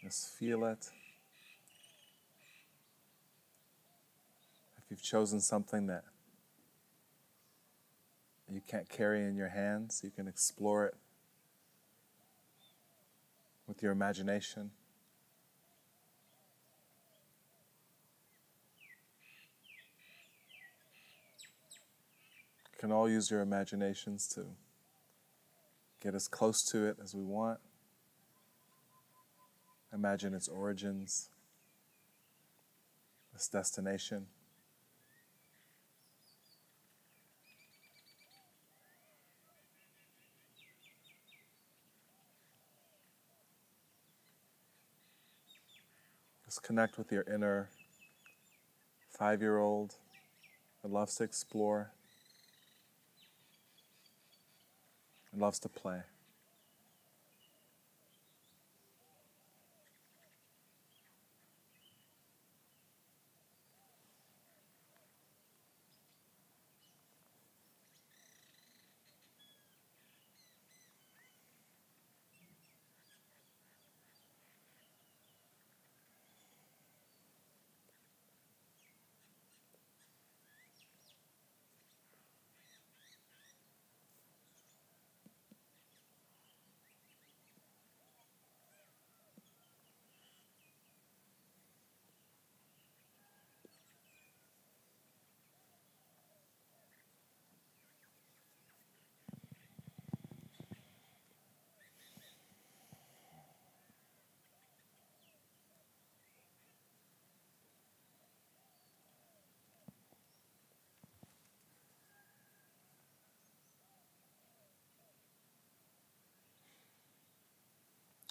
Just 0.02 0.30
feel 0.30 0.64
it. 0.66 0.90
If 4.78 4.84
you've 4.90 5.02
chosen 5.02 5.42
something 5.42 5.88
that 5.88 6.04
you 8.56 8.62
can't 8.66 8.90
carry 8.90 9.24
in 9.24 9.36
your 9.36 9.50
hands, 9.50 10.02
you 10.04 10.10
can 10.10 10.28
explore 10.28 10.86
it 10.86 10.96
with 13.68 13.84
your 13.84 13.92
imagination. 13.92 14.72
Can 22.80 22.92
all 22.92 23.10
use 23.10 23.32
your 23.32 23.42
imaginations 23.42 24.28
to 24.36 24.46
get 26.00 26.14
as 26.14 26.28
close 26.28 26.64
to 26.72 26.86
it 26.86 26.98
as 27.04 27.16
we 27.16 27.24
want. 27.24 27.60
Imagine 29.92 30.34
its 30.34 30.48
origins, 30.48 31.30
its 33.34 33.48
destination. 33.50 34.28
Just 46.58 46.66
connect 46.66 46.98
with 46.98 47.12
your 47.12 47.24
inner 47.32 47.70
five 49.12 49.44
year 49.44 49.60
old 49.60 49.94
that 50.82 50.92
loves 50.92 51.14
to 51.18 51.24
explore 51.24 51.92
and 55.32 55.40
loves 55.40 55.60
to 55.60 55.70
play. 55.70 56.02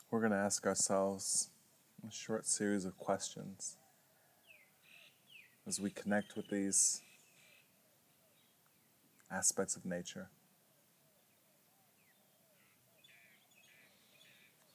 We're 0.08 0.20
going 0.20 0.30
to 0.30 0.38
ask 0.38 0.64
ourselves 0.64 1.50
a 2.06 2.12
short 2.12 2.46
series 2.46 2.84
of 2.84 2.96
questions 2.96 3.76
as 5.66 5.80
we 5.80 5.90
connect 5.90 6.36
with 6.36 6.48
these 6.48 7.02
aspects 9.32 9.74
of 9.74 9.84
nature. 9.84 10.28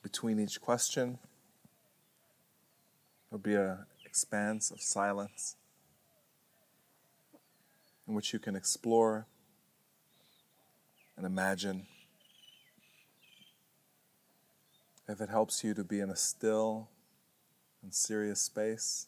Between 0.04 0.38
each 0.38 0.60
question, 0.60 1.18
there'll 3.30 3.42
be 3.42 3.56
an 3.56 3.86
expanse 4.06 4.70
of 4.70 4.82
silence 4.82 5.56
in 8.06 8.14
which 8.14 8.34
you 8.34 8.40
can 8.40 8.58
explore 8.58 9.28
and 11.16 11.26
imagine. 11.26 11.88
If 15.12 15.20
it 15.20 15.28
helps 15.28 15.62
you 15.62 15.74
to 15.74 15.84
be 15.84 16.00
in 16.00 16.10
a 16.10 16.16
still 16.16 16.88
and 17.84 17.94
serious 17.94 18.40
space 18.40 19.08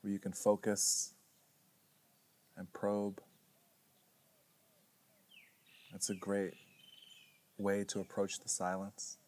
where 0.00 0.10
you 0.10 0.18
can 0.18 0.32
focus 0.32 1.12
and 2.56 2.72
probe, 2.72 3.20
that's 5.92 6.08
a 6.08 6.14
great 6.14 6.54
way 7.58 7.84
to 7.84 8.00
approach 8.00 8.40
the 8.40 8.48
silence. 8.48 9.18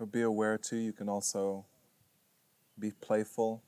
But 0.00 0.10
be 0.10 0.22
aware 0.22 0.58
too, 0.58 0.78
you 0.78 0.92
can 0.92 1.08
also 1.08 1.66
be 2.76 2.90
playful. 2.90 3.62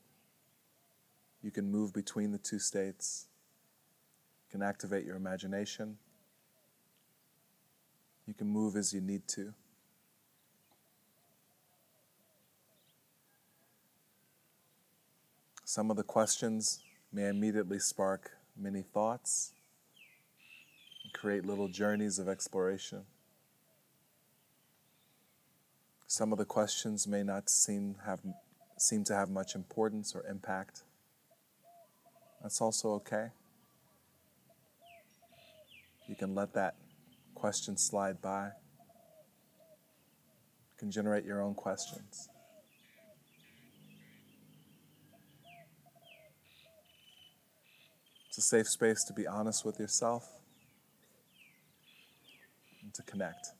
You 1.41 1.51
can 1.51 1.71
move 1.71 1.93
between 1.93 2.33
the 2.33 2.37
two 2.37 2.59
states. 2.59 3.27
You 4.45 4.59
can 4.59 4.61
activate 4.61 5.05
your 5.05 5.15
imagination. 5.15 5.99
You 8.27 8.33
can 8.33 8.47
move 8.47 8.75
as 8.75 8.93
you 8.93 9.01
need 9.01 9.27
to. 9.29 9.53
Some 15.63 15.91
of 15.91 15.97
the 15.97 16.03
questions 16.03 16.79
may 17.11 17.27
immediately 17.27 17.79
spark 17.79 18.31
many 18.57 18.81
thoughts 18.81 19.51
and 21.03 21.11
create 21.13 21.45
little 21.45 21.67
journeys 21.67 22.17
of 22.17 22.29
exploration. 22.29 23.01
Some 26.07 26.31
of 26.31 26.37
the 26.37 26.45
questions 26.45 27.07
may 27.07 27.23
not 27.23 27.49
seem, 27.49 27.95
have, 28.05 28.21
seem 28.77 29.03
to 29.05 29.13
have 29.13 29.29
much 29.29 29.53
importance 29.53 30.15
or 30.15 30.25
impact. 30.29 30.83
That's 32.41 32.61
also 32.61 32.91
okay. 32.93 33.29
You 36.07 36.15
can 36.15 36.35
let 36.35 36.53
that 36.53 36.75
questions 37.35 37.83
slide 37.83 38.21
by. 38.21 38.45
You 38.45 38.51
can 40.79 40.89
generate 40.89 41.25
your 41.25 41.41
own 41.41 41.53
questions. 41.53 42.29
It's 48.27 48.39
a 48.39 48.41
safe 48.41 48.67
space 48.67 49.03
to 49.05 49.13
be 49.13 49.27
honest 49.27 49.63
with 49.63 49.79
yourself 49.79 50.27
and 52.83 52.93
to 52.93 53.03
connect. 53.03 53.54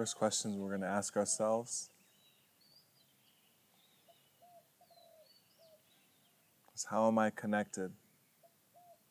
First 0.00 0.16
question 0.16 0.58
we're 0.58 0.70
going 0.70 0.80
to 0.80 0.86
ask 0.86 1.14
ourselves 1.14 1.90
is 6.74 6.86
How 6.90 7.06
am 7.06 7.18
I 7.18 7.28
connected 7.28 7.92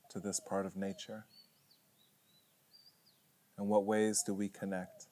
to 0.09 0.19
this 0.19 0.39
part 0.39 0.65
of 0.65 0.75
nature? 0.75 1.25
And 3.55 3.67
what 3.67 3.85
ways 3.85 4.23
do 4.25 4.33
we 4.33 4.49
connect? 4.49 5.08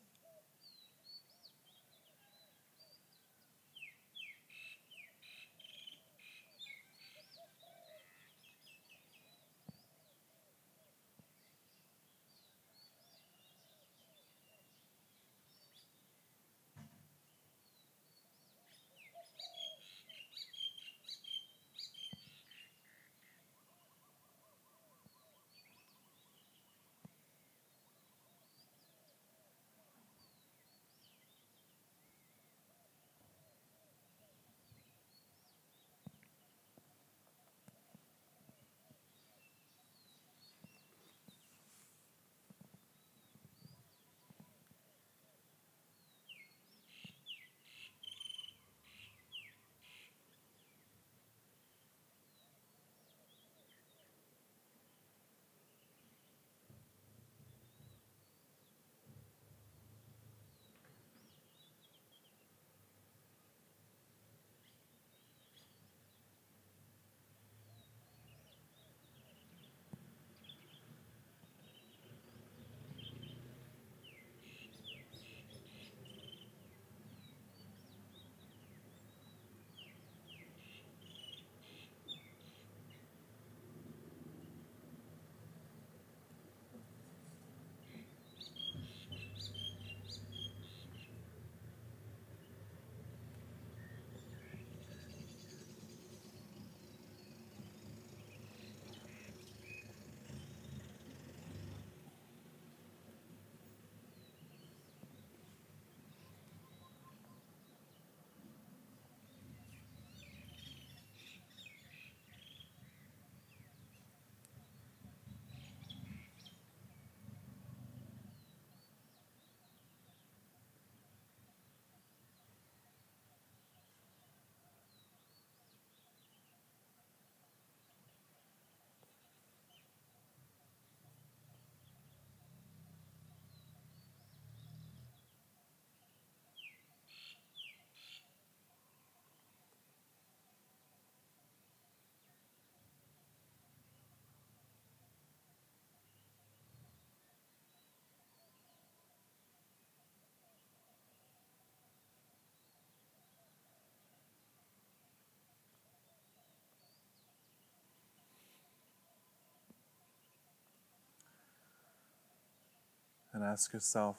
Ask 163.47 163.73
yourself 163.73 164.17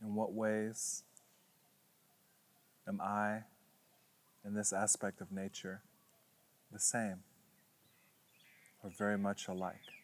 in 0.00 0.14
what 0.14 0.32
ways 0.32 1.02
am 2.86 3.00
I, 3.00 3.40
in 4.44 4.54
this 4.54 4.72
aspect 4.72 5.20
of 5.20 5.32
nature, 5.32 5.82
the 6.72 6.78
same 6.78 7.24
or 8.82 8.90
very 8.90 9.18
much 9.18 9.48
alike? 9.48 9.99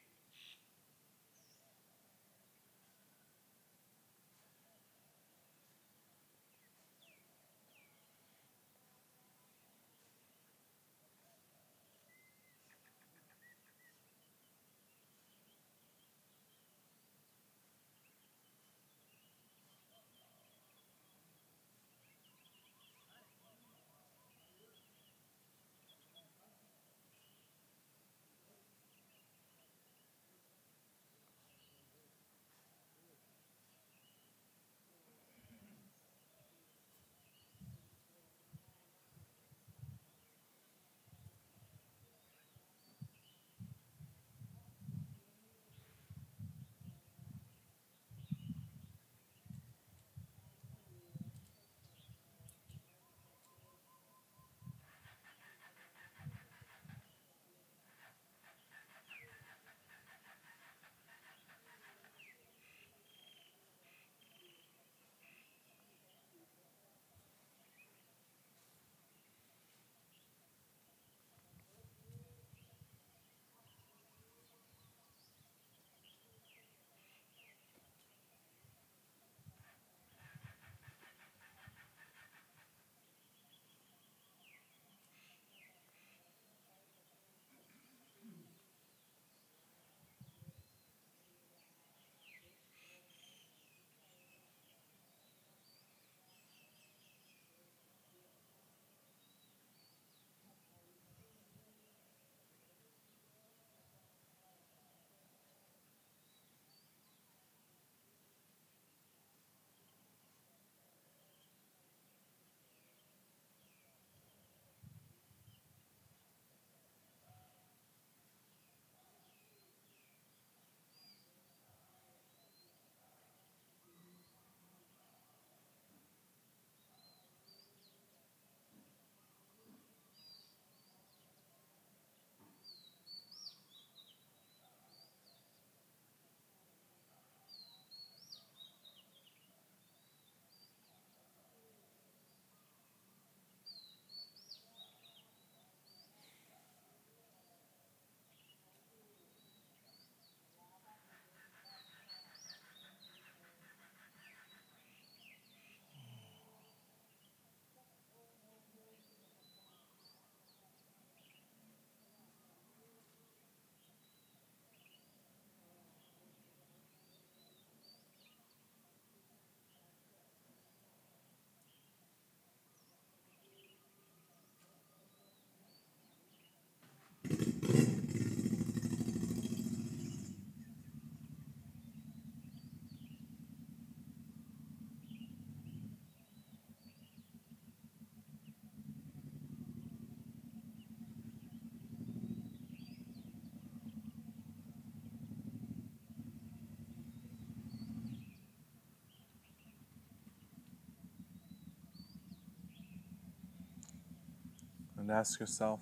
And 205.07 205.17
ask 205.17 205.39
yourself, 205.39 205.79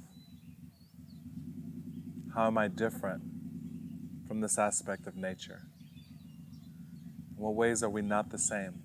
how 2.34 2.46
am 2.46 2.58
I 2.58 2.68
different 2.68 3.22
from 4.28 4.42
this 4.42 4.58
aspect 4.58 5.06
of 5.06 5.16
nature? 5.16 5.62
In 7.34 7.42
what 7.42 7.54
ways 7.54 7.82
are 7.82 7.88
we 7.88 8.02
not 8.02 8.28
the 8.28 8.38
same? 8.38 8.83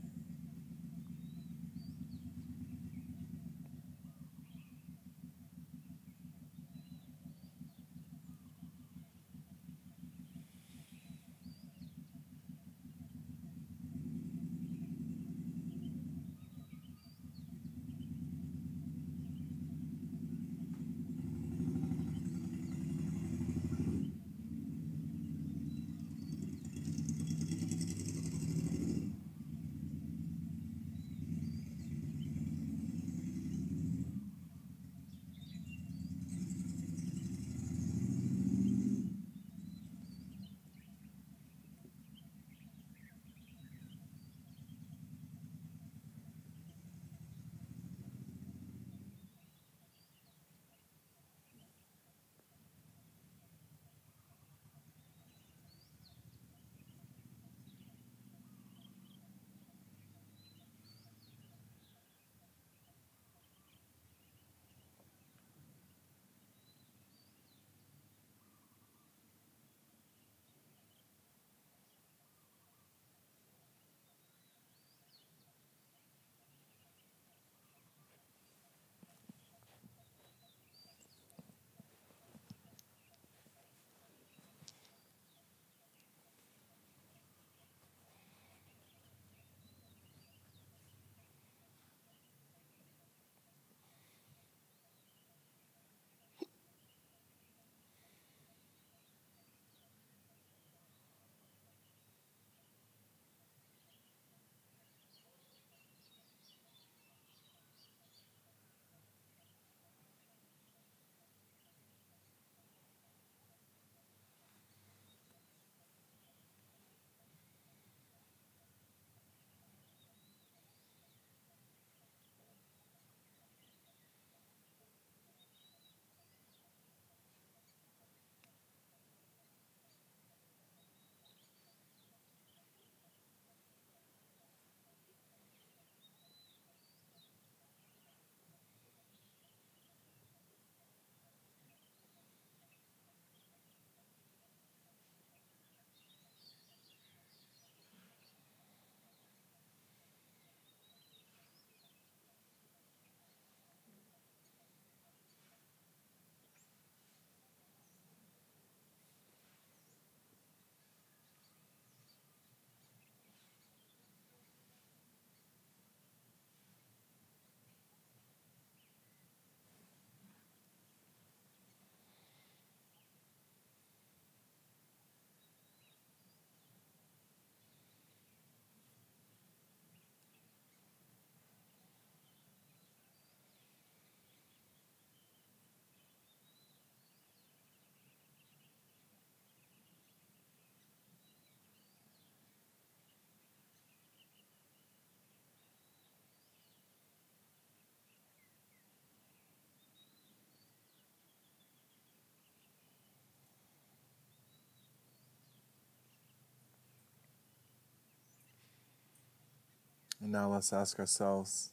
Now 210.31 210.47
let's 210.51 210.71
ask 210.71 210.99
ourselves 210.99 211.71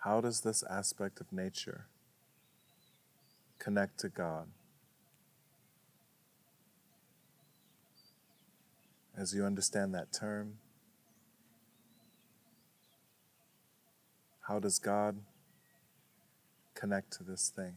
how 0.00 0.20
does 0.20 0.40
this 0.40 0.64
aspect 0.68 1.20
of 1.20 1.32
nature 1.32 1.86
connect 3.58 3.98
to 4.00 4.08
God? 4.08 4.48
As 9.16 9.34
you 9.34 9.44
understand 9.44 9.94
that 9.94 10.12
term, 10.12 10.58
how 14.48 14.58
does 14.58 14.78
God 14.78 15.16
connect 16.74 17.12
to 17.18 17.24
this 17.24 17.52
thing? 17.54 17.74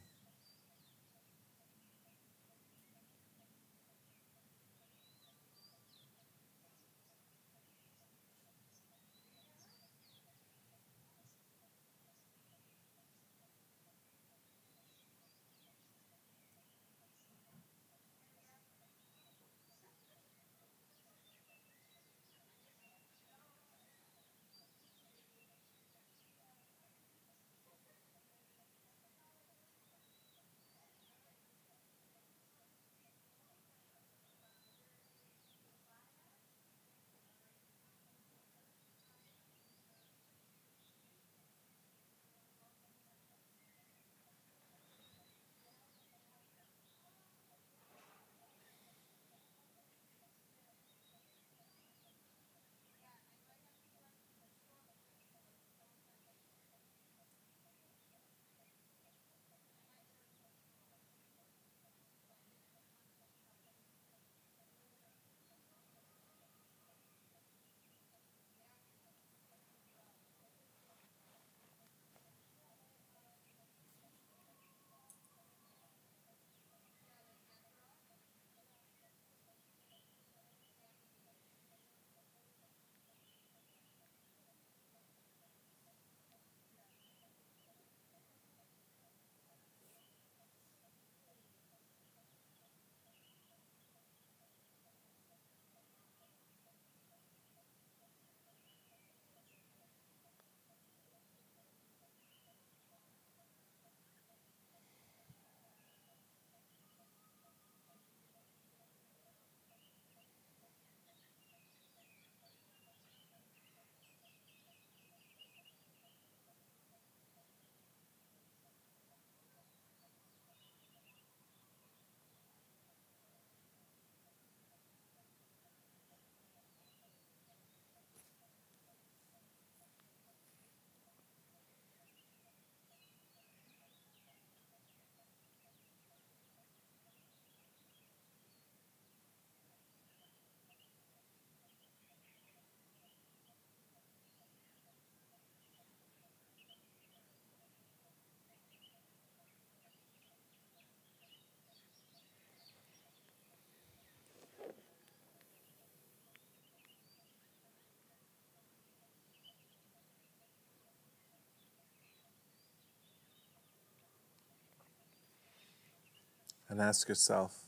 And 166.71 166.79
ask 166.79 167.09
yourself, 167.09 167.65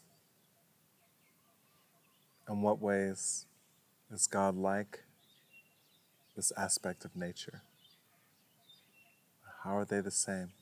in 2.47 2.61
what 2.61 2.79
ways 2.79 3.45
is 4.09 4.27
God 4.27 4.55
like 4.55 5.03
this 6.37 6.53
aspect 6.55 7.03
of 7.03 7.13
nature? 7.13 7.63
How 9.65 9.77
are 9.77 9.83
they 9.83 9.99
the 9.99 10.09
same? 10.09 10.53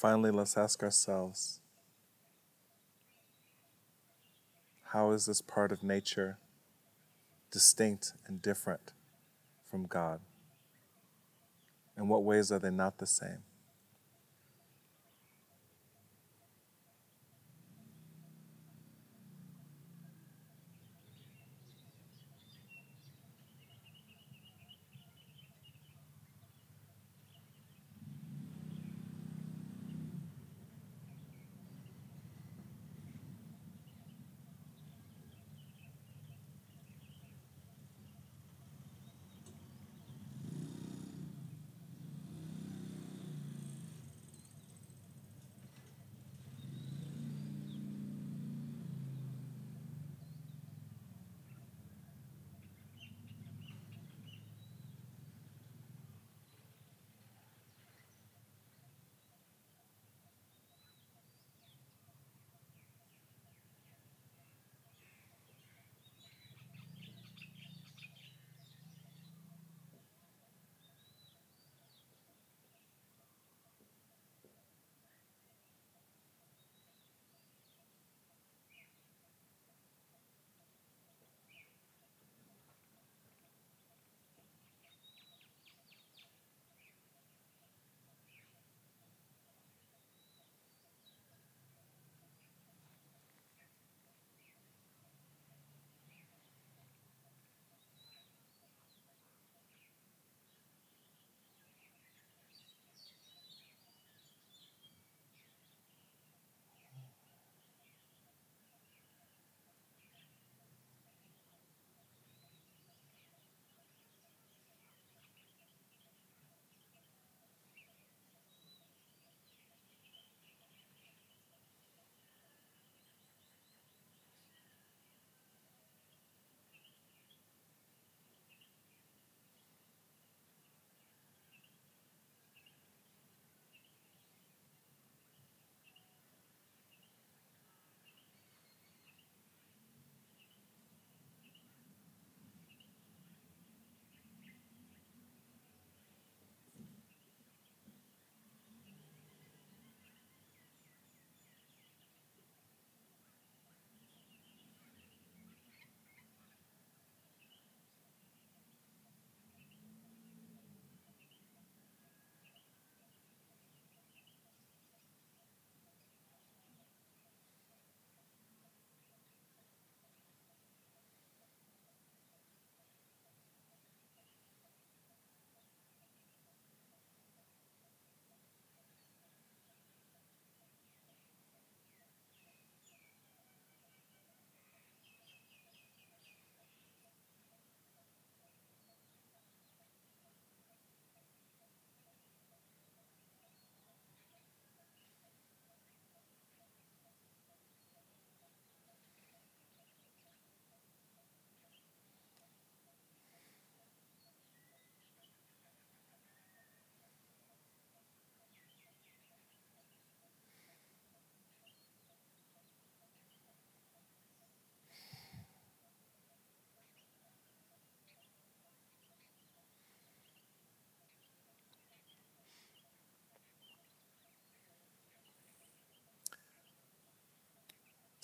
Finally, 0.00 0.30
let's 0.30 0.56
ask 0.56 0.82
ourselves 0.82 1.60
how 4.92 5.10
is 5.10 5.26
this 5.26 5.42
part 5.42 5.70
of 5.70 5.82
nature 5.82 6.38
distinct 7.50 8.14
and 8.26 8.40
different 8.40 8.92
from 9.70 9.84
God? 9.86 10.20
In 11.98 12.08
what 12.08 12.24
ways 12.24 12.50
are 12.50 12.58
they 12.58 12.70
not 12.70 12.96
the 12.96 13.06
same? 13.06 13.42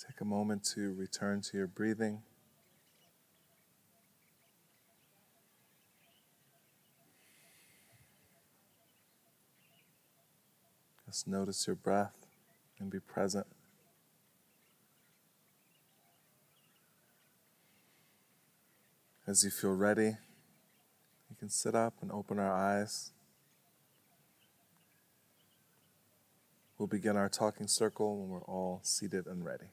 Take 0.07 0.21
a 0.21 0.25
moment 0.25 0.63
to 0.75 0.93
return 0.93 1.41
to 1.41 1.57
your 1.57 1.67
breathing. 1.67 2.21
Just 11.05 11.27
notice 11.27 11.67
your 11.67 11.75
breath 11.75 12.25
and 12.79 12.89
be 12.89 12.99
present. 12.99 13.47
As 19.25 19.43
you 19.43 19.49
feel 19.49 19.73
ready, 19.73 20.15
you 21.29 21.35
can 21.37 21.49
sit 21.49 21.75
up 21.75 21.95
and 22.01 22.11
open 22.11 22.39
our 22.39 22.53
eyes. 22.53 23.11
We'll 26.77 26.87
begin 26.87 27.17
our 27.17 27.27
talking 27.27 27.67
circle 27.67 28.21
when 28.21 28.29
we're 28.29 28.45
all 28.45 28.79
seated 28.83 29.27
and 29.27 29.43
ready. 29.43 29.65